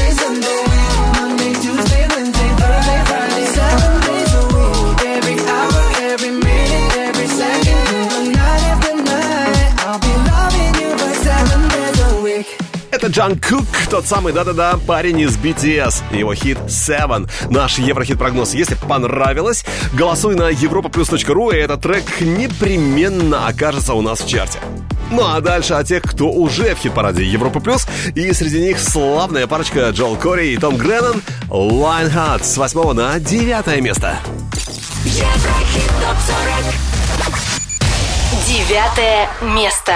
Это 12.98 13.10
Чон 13.10 13.40
Гук, 13.40 13.68
тот 13.92 14.08
самый, 14.08 14.34
да-да-да, 14.34 14.76
парень 14.88 15.20
из 15.20 15.38
BTS. 15.38 16.18
Его 16.18 16.34
хит 16.34 16.58
Seven. 16.66 17.30
Наш 17.52 17.78
Еврохит-прогноз. 17.78 18.56
Если 18.56 18.74
понравилось, 18.74 19.64
голосуй 19.94 20.34
на 20.34 20.50
europaplus.ru, 20.50 21.54
и 21.56 21.60
этот 21.60 21.82
трек 21.82 22.22
непременно 22.22 23.46
окажется 23.46 23.94
у 23.94 24.02
нас 24.02 24.22
в 24.22 24.28
чарте. 24.28 24.58
Ну 25.12 25.24
а 25.24 25.40
дальше 25.42 25.76
о 25.76 25.84
тех, 25.84 26.02
кто 26.02 26.32
уже 26.32 26.74
в 26.74 26.80
хит-параде 26.80 27.24
Европы 27.24 27.60
Плюс. 27.60 27.86
И 28.16 28.34
среди 28.34 28.62
них 28.62 28.80
славная 28.80 29.46
парочка 29.46 29.92
Джоэл 29.92 30.16
Кори 30.16 30.48
и 30.48 30.58
Том 30.58 30.76
Греннон 30.76 31.22
Lionheart 31.52 32.44
с 32.44 32.58
8 32.58 32.94
на 32.94 33.20
9 33.20 33.80
место. 33.80 34.18
Девятое 38.48 39.30
место. 39.54 39.94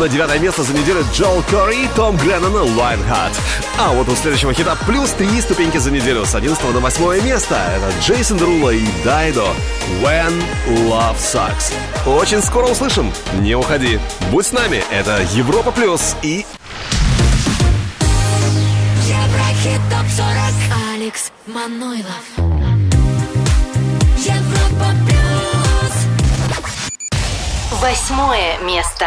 На 0.00 0.08
9 0.08 0.40
место 0.40 0.62
за 0.62 0.72
неделю 0.72 1.04
Джол 1.12 1.42
Кори 1.50 1.84
и 1.84 1.88
Том 1.88 2.16
Греннон 2.16 2.54
Lionheart. 2.54 3.38
А 3.78 3.92
вот 3.92 4.08
у 4.08 4.16
следующего 4.16 4.54
хита 4.54 4.74
плюс 4.86 5.10
3 5.10 5.40
ступеньки 5.42 5.76
за 5.76 5.90
неделю 5.90 6.24
с 6.24 6.34
11 6.34 6.72
на 6.72 6.80
8 6.80 7.22
место. 7.22 7.54
Это 7.76 7.92
Джейсон 8.00 8.38
Дерула 8.38 8.70
и 8.70 8.86
Дайдо 9.04 9.44
When 10.02 10.42
Love 10.66 11.18
Sucks. 11.18 11.74
Очень 12.06 12.42
скоро 12.42 12.68
услышим. 12.68 13.12
Не 13.40 13.54
уходи. 13.54 14.00
Будь 14.30 14.46
с 14.46 14.52
нами. 14.52 14.82
Это 14.90 15.20
Европа 15.34 15.70
Плюс 15.70 16.16
и 16.22 16.46
Еврохит 19.06 19.80
ТОП 19.90 20.06
40. 20.16 20.30
Алекс 20.94 21.30
Манойлов. 21.46 22.24
Европа 24.16 24.94
Плюс. 25.06 25.92
Восьмое 27.82 28.58
место. 28.60 29.06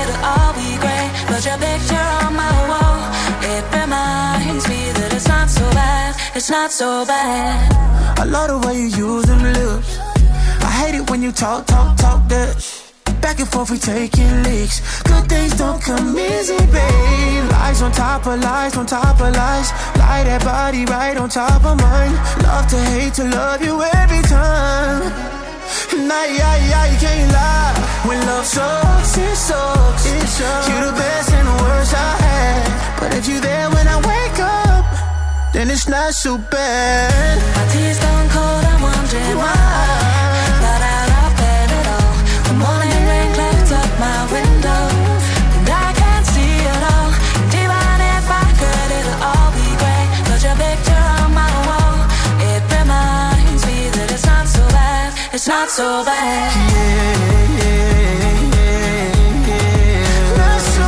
it'll 0.00 0.24
all 0.24 0.52
be 0.54 0.70
grey. 0.82 1.06
But 1.28 1.44
your 1.44 1.58
picture 1.58 2.08
on 2.24 2.32
my 2.34 2.54
wall, 2.70 3.00
it 3.52 3.64
reminds 3.72 4.64
me 4.68 4.80
that 4.98 5.10
it's 5.12 5.28
not 5.28 5.48
so 5.48 5.64
bad, 5.70 6.16
It's 6.34 6.50
not 6.50 6.70
so 6.70 7.04
bad. 7.06 8.18
I 8.18 8.24
love 8.24 8.48
the 8.48 8.58
way 8.66 8.74
you 8.82 8.88
use 9.08 9.24
them 9.26 9.42
lips. 9.42 9.98
I 10.68 10.70
hate 10.80 10.94
it 10.94 11.08
when 11.10 11.22
you 11.22 11.32
talk, 11.32 11.66
talk, 11.66 11.96
talk 11.96 12.28
that. 12.28 12.54
Back 13.20 13.38
and 13.38 13.48
forth, 13.48 13.70
we 13.70 13.78
taking 13.78 14.42
leaks. 14.42 15.02
Good 15.02 15.28
things 15.28 15.54
don't 15.56 15.80
come 15.82 16.18
easy, 16.18 16.56
babe. 16.56 17.44
Lies 17.52 17.82
on 17.82 17.92
top 17.92 18.26
of 18.26 18.40
lies, 18.40 18.76
on 18.76 18.86
top 18.86 19.20
of 19.20 19.34
lies. 19.34 19.70
Lie 19.96 20.24
that 20.24 20.42
body 20.44 20.84
right 20.86 21.16
on 21.16 21.28
top 21.28 21.64
of 21.64 21.76
mine. 21.80 22.14
Love 22.42 22.66
to 22.68 22.78
hate 22.92 23.14
to 23.14 23.24
love 23.24 23.62
you 23.62 23.82
every 23.82 24.22
time. 24.22 25.39
Nah, 26.08 26.24
yeah, 26.24 26.56
yeah, 26.70 26.84
you 26.92 26.98
can't 26.98 27.32
lie. 27.32 27.74
When 28.06 28.18
love 28.26 28.44
sucks, 28.44 29.16
it 29.18 29.36
sucks. 29.36 30.06
It 30.06 30.26
sucks. 30.26 30.68
You're 30.68 30.86
the 30.86 30.92
best 30.92 31.30
and 31.32 31.46
the 31.46 31.56
worst 31.62 31.94
I 31.94 32.10
had. 32.26 33.00
But 33.00 33.14
if 33.14 33.28
you're 33.28 33.40
there 33.40 33.68
when 33.70 33.86
I 33.86 33.96
wake 33.96 34.40
up, 34.40 34.84
then 35.52 35.70
it's 35.70 35.88
not 35.88 36.14
so 36.14 36.38
bad. 36.38 37.36
My 37.56 37.66
tea's 37.72 37.98
gone 37.98 38.28
cold, 38.30 38.64
I'm 38.64 38.82
wondering 38.82 39.36
why. 39.36 39.50
Got 40.00 40.09
It's 55.39 55.47
not 55.47 55.69
so 55.69 56.03
bad. 56.05 56.51
Not 60.37 60.61
so 60.61 60.87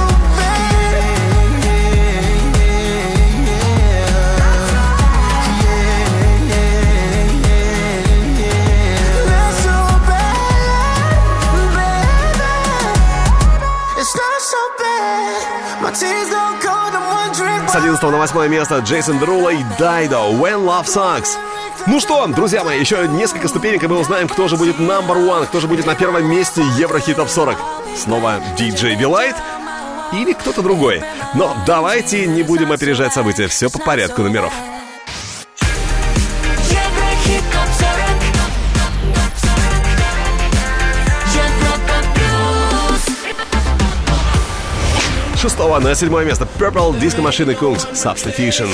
Not 9.28 9.54
so 9.66 9.76
bad, 10.08 10.48
baby. 11.76 12.08
It's 14.00 14.16
not 14.16 14.42
so 14.42 14.62
bad. 14.78 15.82
My 15.82 15.92
tears 15.92 16.30
don't 16.30 16.60
cold, 16.62 16.94
I'm 16.94 17.08
wondering 17.12 17.68
С 17.68 17.76
11 17.76 18.12
на 18.12 18.18
8 18.18 18.50
место 18.50 18.80
Джейсон 18.80 19.20
Дерула 19.20 19.50
и 19.50 19.64
Дайдо 19.78 20.32
When 20.32 20.66
Love 20.66 20.86
Sucks. 20.86 21.38
Ну 21.87 21.99
что, 21.99 22.27
друзья 22.29 22.63
мои, 22.63 22.79
еще 22.79 23.09
несколько 23.09 23.49
ступенек, 23.49 23.83
и 23.83 23.89
мы 23.89 23.99
узнаем, 23.99 24.29
кто 24.29 24.47
же 24.47 24.57
будет 24.57 24.77
number 24.79 25.17
one, 25.17 25.47
кто 25.47 25.59
же 25.59 25.67
будет 25.67 25.85
на 25.85 25.97
первом 25.97 26.25
месте 26.27 26.63
Еврохит 26.79 27.17
Топ 27.17 27.29
40. 27.29 27.59
Снова 27.97 28.41
DJ 28.57 28.97
Билайт 28.97 29.35
или 30.13 30.33
кто-то 30.33 30.63
другой. 30.63 31.03
Но 31.35 31.57
давайте 31.67 32.27
не 32.27 32.45
будем 32.45 32.71
опережать 32.71 33.13
события, 33.13 33.49
все 33.49 33.69
по 33.69 33.81
порядку 33.81 34.23
номеров. 34.23 34.53
Еврохит 36.71 37.43
топ 37.53 37.69
40 37.79 37.91
Европа 41.35 41.95
плюс 45.35 45.41
Шестого 45.41 45.81
на 45.81 45.95
седьмое 45.97 46.25
место 46.25 46.47
Purple 46.59 47.01
Disco 47.01 47.23
Machine 47.23 47.59
Kungs 47.59 47.93
Substitution. 47.93 48.69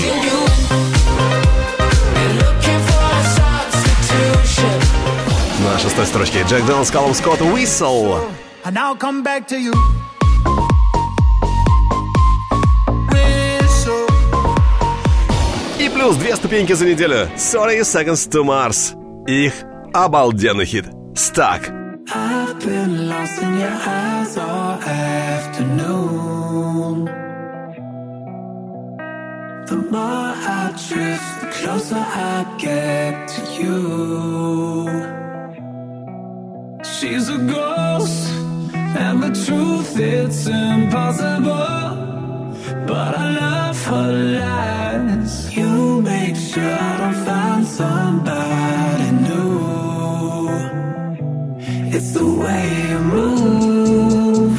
На 5.79 5.83
шестой 5.83 6.07
строчке 6.07 6.43
Джек 6.43 6.67
Донс, 6.67 6.91
Колум 6.91 7.15
Скотт, 7.15 7.41
Whistle. 7.41 8.21
And 8.65 8.77
I'll 8.77 8.97
come 8.97 9.23
back 9.23 9.47
to 9.47 9.57
you. 9.57 9.73
И 15.79 15.89
плюс 15.89 16.17
две 16.17 16.35
ступеньки 16.35 16.73
за 16.73 16.85
неделю 16.85 17.29
30 17.37 17.83
Seconds 17.83 18.29
to 18.29 18.43
Mars. 18.43 18.97
Их 19.29 19.53
обалденный 19.95 20.65
хит. 20.65 20.87
Stuck. 21.15 21.71
I've 22.13 22.59
been 22.59 23.09
lost 23.09 23.41
in 23.41 23.61
your 23.61 23.79
eyes 23.87 24.37
all 24.37 24.83
afternoon. 24.83 25.89
The 29.69 29.77
more 29.77 30.35
I 30.35 30.73
drift, 30.89 31.41
the 31.41 31.47
closer 31.53 32.05
I 32.05 32.45
get 32.59 33.29
to 33.29 33.43
you. 33.63 35.28
She's 37.01 37.29
a 37.29 37.39
ghost, 37.39 38.29
and 38.75 39.23
the 39.23 39.31
truth 39.47 39.97
it's 40.01 40.49
impossible. 40.49 41.95
But 42.89 43.15
I 43.17 43.31
love 43.39 43.85
her 43.87 44.13
lies. 44.41 45.57
You 45.57 46.03
make 46.03 46.35
sure 46.35 46.75
I 46.75 46.97
don't 46.99 47.25
find 47.25 47.65
somebody 47.65 49.11
new. 49.29 50.49
It's 51.95 52.11
the 52.15 52.27
way 52.43 52.67
you 52.91 52.99
move. 52.99 54.59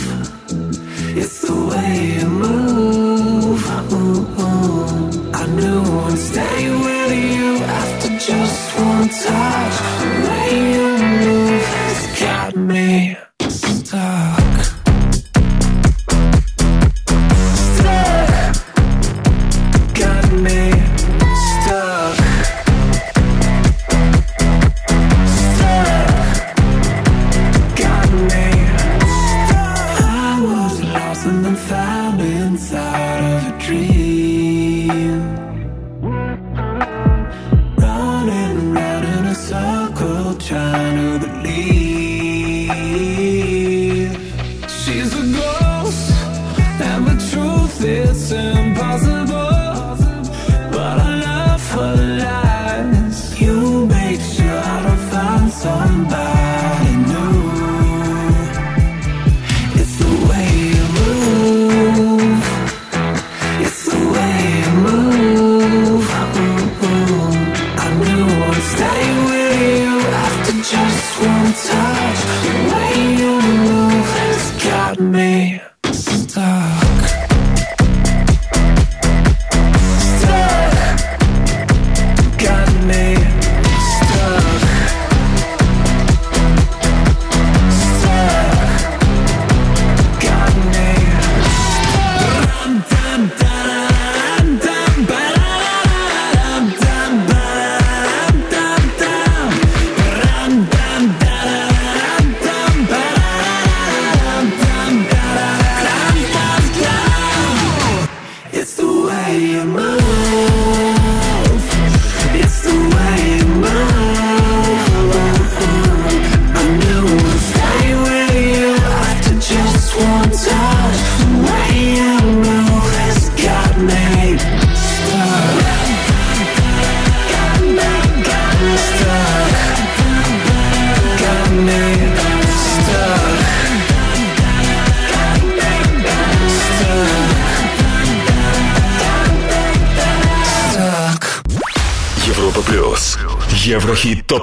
It's 1.18 1.42
the 1.42 1.56
way 1.72 2.20
you 2.22 2.28
move. 2.30 3.62
Ooh, 3.92 4.44
ooh. 4.44 5.32
I 5.34 5.46
knew 5.58 5.82
I'd 6.06 6.18
stay 6.18 6.70
with 6.86 7.12
you 7.36 7.58
after 7.80 8.10
just 8.18 8.80
one 8.80 9.10
touch. 9.10 9.99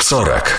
40. 0.08 0.55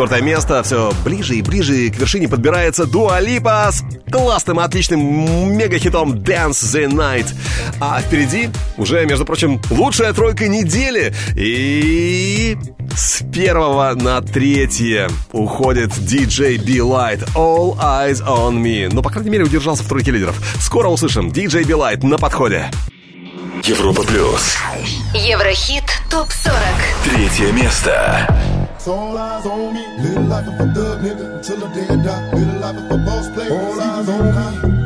четвертое 0.00 0.22
место. 0.22 0.62
Все 0.62 0.94
ближе 1.04 1.34
и 1.34 1.42
ближе 1.42 1.90
к 1.90 1.96
вершине 1.98 2.26
подбирается 2.26 2.86
Дуа 2.86 3.20
Липа 3.20 3.68
с 3.70 3.84
классным, 4.10 4.58
отличным 4.58 5.54
мегахитом 5.54 6.14
Dance 6.14 6.52
the 6.52 6.86
Night. 6.86 7.26
А 7.80 8.00
впереди 8.00 8.48
уже, 8.78 9.04
между 9.04 9.26
прочим, 9.26 9.60
лучшая 9.68 10.14
тройка 10.14 10.48
недели. 10.48 11.12
И 11.36 12.56
с 12.96 13.22
первого 13.30 13.92
на 13.94 14.22
третье 14.22 15.10
уходит 15.32 15.90
DJ 15.90 16.56
B-Light 16.56 17.28
All 17.34 17.76
Eyes 17.78 18.24
On 18.26 18.54
Me. 18.54 18.88
Но, 18.90 19.02
по 19.02 19.10
крайней 19.10 19.28
мере, 19.28 19.44
удержался 19.44 19.82
в 19.82 19.88
тройке 19.88 20.12
лидеров. 20.12 20.40
Скоро 20.60 20.88
услышим 20.88 21.28
DJ 21.28 21.66
B-Light 21.66 22.06
на 22.06 22.16
подходе. 22.16 22.70
Европа 23.64 24.02
Плюс. 24.02 24.56
Еврохит 25.12 25.84
ТОП-40. 26.10 26.54
Третье 27.04 27.52
место. 27.52 28.39
All 28.88 29.18
eyes 29.18 29.44
on 29.44 29.74
me. 29.74 29.86
Little 29.98 30.24
life 30.24 30.46
of 30.46 30.54
a 30.54 30.72
thug 30.72 31.00
nigga 31.02 31.36
until 31.36 31.56
the 31.58 31.68
day 31.68 31.86
I 31.86 31.96
die. 31.96 32.32
Little 32.32 32.60
life 32.60 32.76
of 32.76 32.90
a 32.90 32.96
boss 33.04 33.28
player. 33.28 33.52
All 33.52 33.80
eyes 33.80 34.08
on 34.08 34.72
me. 34.72 34.79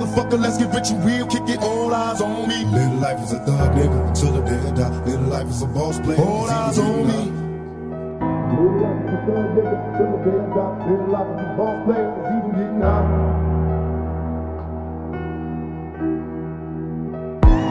motherfucker, 0.00 0.40
let's 0.40 0.56
get 0.58 0.72
rich 0.74 0.90
and 0.90 1.04
real, 1.04 1.26
kick 1.26 1.48
it, 1.48 1.58
all 1.60 1.94
eyes 1.94 2.20
on 2.20 2.48
me. 2.48 2.64
Little 2.64 2.96
life 2.96 3.22
is 3.22 3.32
a 3.32 3.38
thug, 3.40 3.72
nigga, 3.74 4.14
till 4.18 4.32
the 4.32 4.40
day 4.40 4.58
I 4.58 4.70
die. 4.72 5.04
Little 5.04 5.26
life 5.26 5.48
is 5.48 5.62
a 5.62 5.66
boss 5.66 6.00
player, 6.00 6.18
all 6.18 6.50
eyes 6.50 6.78
on 6.78 7.06
me. 7.06 7.30
Little 8.50 8.80
life 8.80 9.04
is 9.04 9.12
a 9.12 9.18
thug, 9.26 9.46
nigga, 9.56 9.76
till 9.96 10.10
the 10.10 10.18
day 10.24 10.38
I 10.38 10.46
die. 10.54 10.90
Little 10.90 11.08
life 11.08 11.28
is 11.28 11.40
a 11.40 11.54
boss 11.56 11.76
player, 11.84 12.08
it's 12.18 12.30
even 12.36 12.50
getting 12.56 12.80
high. 12.80 13.06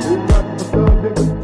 Little 0.10 0.26
life 0.28 0.50
is 0.56 0.62
a 0.62 0.66
thug, 0.72 0.94
nigga. 1.04 1.39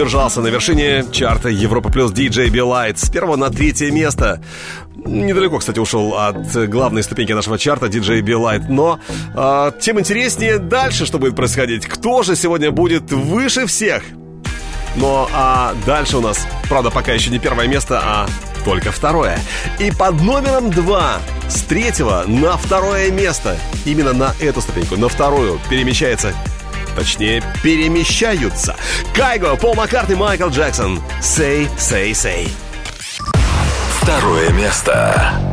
удержался 0.00 0.40
на 0.40 0.46
вершине 0.46 1.04
чарта 1.12 1.50
Европа 1.50 1.90
плюс 1.90 2.10
DJ 2.10 2.48
Билайт 2.48 2.98
с 2.98 3.10
первого 3.10 3.36
на 3.36 3.50
третье 3.50 3.90
место. 3.90 4.42
Недалеко, 4.96 5.58
кстати, 5.58 5.78
ушел 5.78 6.14
от 6.14 6.56
главной 6.70 7.02
ступеньки 7.02 7.32
нашего 7.32 7.58
чарта 7.58 7.84
DJ 7.84 8.22
Билайт, 8.22 8.70
Но 8.70 8.98
э, 9.34 9.72
тем 9.78 10.00
интереснее 10.00 10.58
дальше, 10.58 11.04
что 11.04 11.18
будет 11.18 11.36
происходить. 11.36 11.84
Кто 11.84 12.22
же 12.22 12.34
сегодня 12.34 12.70
будет 12.70 13.12
выше 13.12 13.66
всех? 13.66 14.02
Ну 14.96 15.28
а 15.34 15.74
дальше 15.84 16.16
у 16.16 16.22
нас, 16.22 16.46
правда, 16.70 16.90
пока 16.90 17.12
еще 17.12 17.28
не 17.28 17.38
первое 17.38 17.66
место, 17.66 18.00
а 18.02 18.26
только 18.64 18.92
второе. 18.92 19.38
И 19.78 19.90
под 19.90 20.22
номером 20.22 20.70
два 20.70 21.18
с 21.46 21.60
третьего 21.60 22.24
на 22.26 22.56
второе 22.56 23.10
место. 23.10 23.58
Именно 23.84 24.14
на 24.14 24.34
эту 24.40 24.62
ступеньку, 24.62 24.96
на 24.96 25.10
вторую, 25.10 25.60
перемещается 25.68 26.32
Точнее, 26.96 27.42
перемещаются. 27.62 28.76
Кайго, 29.14 29.56
Пол 29.56 29.74
Маккартни, 29.74 30.14
Майкл 30.14 30.48
Джексон. 30.48 31.00
Say, 31.20 31.68
say, 31.76 32.12
say. 32.12 32.48
Второе 34.00 34.50
место. 34.50 35.49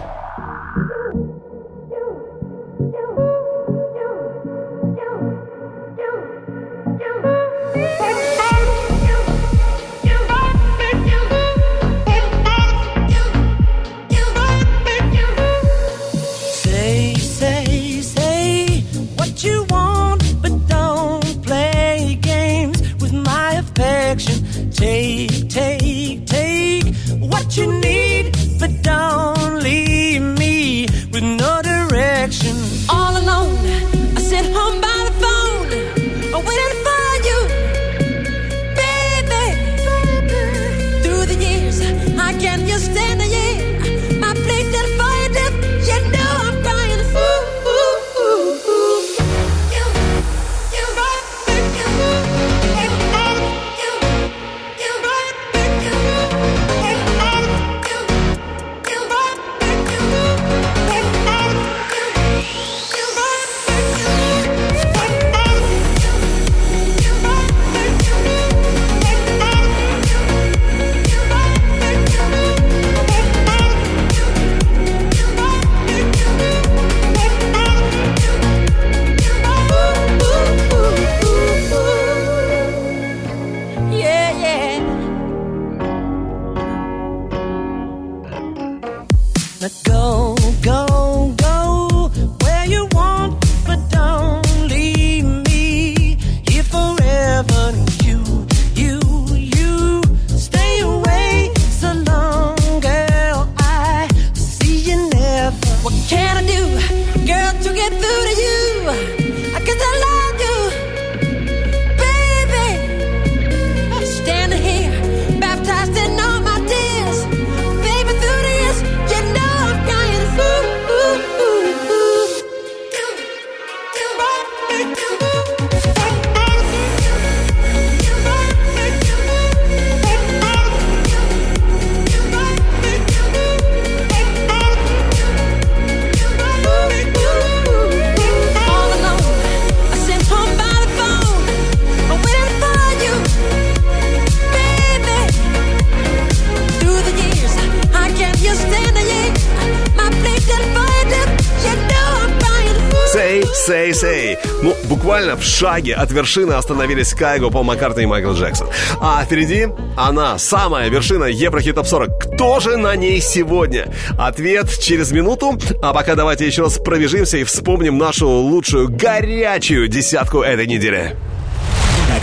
шаге 155.58 155.96
от 155.96 156.12
вершины 156.12 156.54
остановились 156.54 157.14
Кайго, 157.14 157.50
Пол 157.50 157.64
Маккартни 157.64 158.04
и 158.04 158.06
Майкл 158.06 158.34
Джексон. 158.34 158.68
А 159.02 159.24
впереди 159.26 159.68
она, 159.96 160.38
самая 160.38 160.90
вершина 160.90 161.26
Еврохит 161.26 161.76
Топ 161.76 161.88
40. 161.88 162.36
Кто 162.36 162.60
же 162.60 162.78
на 162.78 162.96
ней 162.96 163.20
сегодня? 163.22 163.92
Ответ 164.20 164.70
через 164.80 165.12
минуту. 165.12 165.58
А 165.82 165.94
пока 165.94 166.16
давайте 166.16 166.46
еще 166.46 166.64
раз 166.64 166.78
пробежимся 166.78 167.38
и 167.38 167.44
вспомним 167.44 167.98
нашу 167.98 168.28
лучшую 168.28 168.90
горячую 168.90 169.88
десятку 169.88 170.42
этой 170.42 170.68
недели. 170.68 171.16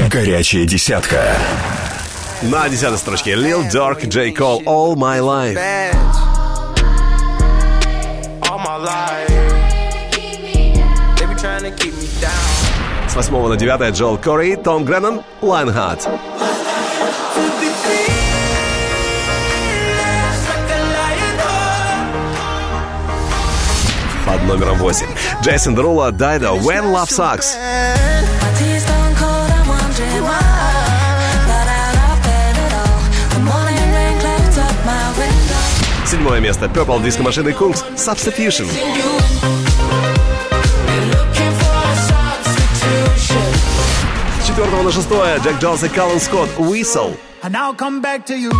Горячая 0.09 0.65
десятка. 0.65 1.37
На 2.43 2.69
десятой 2.69 2.99
строчке 2.99 3.33
Lil 3.33 3.69
Durk, 3.71 4.07
J. 4.07 4.31
Cole, 4.31 4.63
All 4.65 4.95
My 4.95 5.19
Life. 5.21 6.24
с 13.15 13.17
8 13.17 13.49
на 13.49 13.57
9 13.57 13.95
Джоэл 13.95 14.19
Кори, 14.19 14.57
Том 14.57 14.85
Греннон, 14.85 15.23
Lionheart. 15.41 16.09
Под 24.27 24.43
номером 24.43 24.79
8. 24.79 25.07
Джейсон 25.43 25.77
Деруло, 25.77 26.11
Дайдо, 26.11 26.49
When 26.49 26.93
Love 26.93 27.09
Sucks. 27.09 27.55
Седьмое 36.05 36.41
место. 36.41 36.67
Purple 36.67 37.01
Disco 37.01 37.23
Machine 37.23 37.57
Kungs 37.57 37.85
Substitution. 37.97 38.67
Substitution. 38.67 39.64
Четвертого 44.55 44.83
на 44.85 44.93
шестое 44.93 45.39
Джек 45.39 45.59
Джонс 45.61 45.83
и 45.83 45.89
Каллен 45.89 46.21
Скотт 46.21 46.49
«Whistle». 46.59 47.17
And 47.43 47.57
I'll 47.57 47.77
come 47.77 48.01
back 48.01 48.25
to 48.27 48.39
you. 48.39 48.53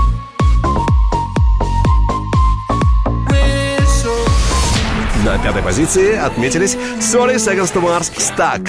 На 5.25 5.39
пятой 5.39 5.63
позиции 5.63 6.17
отметились 6.17 6.73
30 6.73 7.37
Seconds 7.37 7.73
to 7.73 7.81
Mars 7.81 8.13
«Stuck». 8.17 8.69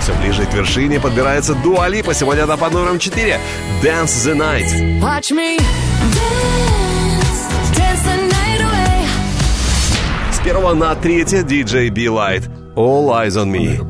Все 0.00 0.12
ближе 0.14 0.44
к 0.46 0.54
вершине 0.54 0.98
подбирается 0.98 1.54
Дуа 1.54 1.86
Липа. 1.86 2.14
Сегодня 2.14 2.42
она 2.42 2.56
под 2.56 2.72
номером 2.72 2.98
4. 2.98 3.38
Dance 3.80 4.06
the 4.06 4.34
Night. 4.34 5.00
Watch 5.00 5.30
me 5.30 5.60
dance, 6.12 6.65
первого 10.46 10.74
на 10.74 10.94
третье 10.94 11.42
DJ 11.42 11.88
Be 11.88 12.06
Light. 12.06 12.48
All 12.76 13.08
Eyes 13.08 13.30
on 13.30 13.50
Me. 13.50 13.82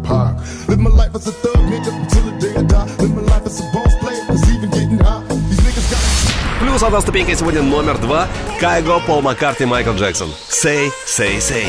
Плюс 6.61 6.83
одна 6.83 7.01
ступенька 7.03 7.35
сегодня 7.35 7.61
номер 7.61 7.99
два. 7.99 8.27
Кайго, 8.59 9.01
Пол 9.01 9.21
Маккарти, 9.21 9.67
Майкл 9.67 9.91
Джексон. 9.91 10.31
Say, 10.49 10.89
say, 11.07 11.37
say. 11.37 11.67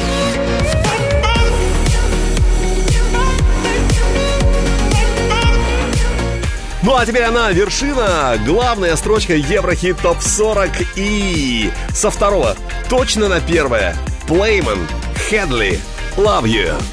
Ну 6.82 6.96
а 6.96 7.06
теперь 7.06 7.24
она 7.24 7.52
вершина, 7.52 8.38
главная 8.46 8.96
строчка 8.96 9.36
Еврохит 9.36 9.98
ТОП 9.98 10.22
40 10.22 10.70
и 10.96 11.70
со 11.94 12.10
второго 12.10 12.56
точно 12.88 13.28
на 13.28 13.42
первое 13.42 13.94
Плейман, 14.28 14.86
Хедли, 15.30 15.80
Love 16.18 16.44
You. 16.44 16.84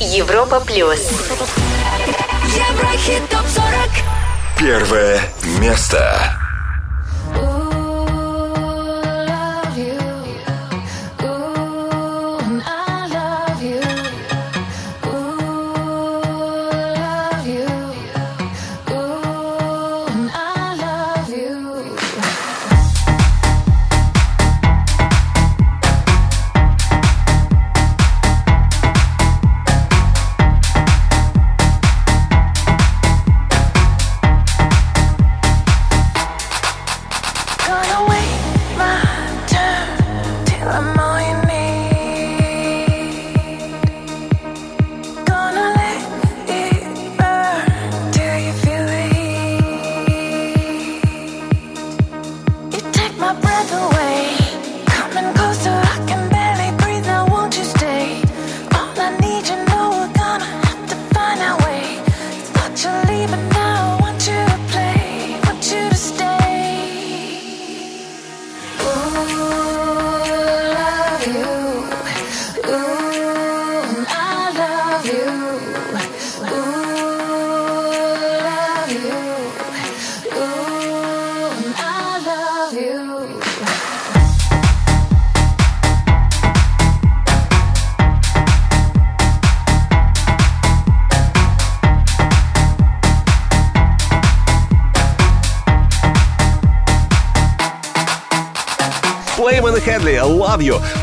Европа 0.00 0.58
плюс. 0.58 0.98
Еврохит 2.48 3.28
топ 3.30 3.46
40. 3.46 3.72
Первое 4.58 5.20
место. 5.60 6.41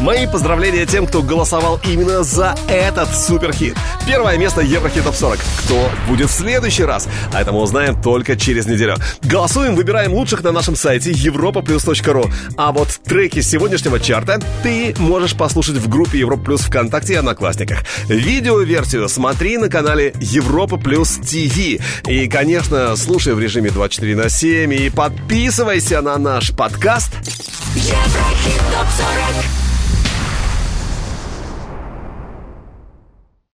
Мои 0.10 0.26
поздравления 0.26 0.88
тем, 0.88 1.06
кто 1.06 1.22
голосовал 1.22 1.80
именно 1.86 2.24
за 2.24 2.56
этот 2.68 3.16
суперхит. 3.16 3.76
Первое 4.08 4.40
место 4.40 4.62
Еврохит 4.62 5.04
Топ 5.04 5.14
40. 5.14 5.38
Кто 5.66 5.88
будет 6.08 6.32
в 6.32 6.34
следующий 6.34 6.84
раз? 6.84 7.08
А 7.32 7.40
это 7.40 7.52
мы 7.52 7.62
узнаем 7.62 8.02
только 8.02 8.36
через 8.36 8.66
неделю. 8.66 8.96
Голосуем, 9.22 9.76
выбираем 9.76 10.12
лучших 10.14 10.42
на 10.42 10.52
нашем 10.52 10.76
сайте 10.76 11.12
europaplus.ru. 11.12 12.28
А 12.58 12.72
вот 12.72 12.88
треки 13.06 13.42
сегодняшнего 13.42 14.00
чарта 14.00 14.42
ты 14.64 14.96
можешь 14.98 15.36
послушать 15.38 15.76
в 15.76 15.88
группе 15.88 16.18
Европа 16.18 16.44
Плюс 16.44 16.62
ВКонтакте 16.62 17.14
и 17.14 17.18
Одноклассниках. 17.18 17.84
Видеоверсию 18.08 19.08
смотри 19.10 19.60
на 19.60 19.70
канале 19.70 20.16
Европа 20.20 20.78
Плюс 20.78 21.18
ТВ. 21.18 22.08
И, 22.08 22.28
конечно, 22.28 22.96
слушай 22.96 23.36
в 23.36 23.40
режиме 23.40 23.70
24 23.70 24.16
на 24.16 24.30
7 24.30 24.74
и 24.74 24.90
подписывайся 24.90 26.02
на 26.02 26.18
наш 26.18 26.50
подкаст 26.50 27.12
Еврохит 27.76 28.58
топ 28.74 28.88
40. 28.98 29.69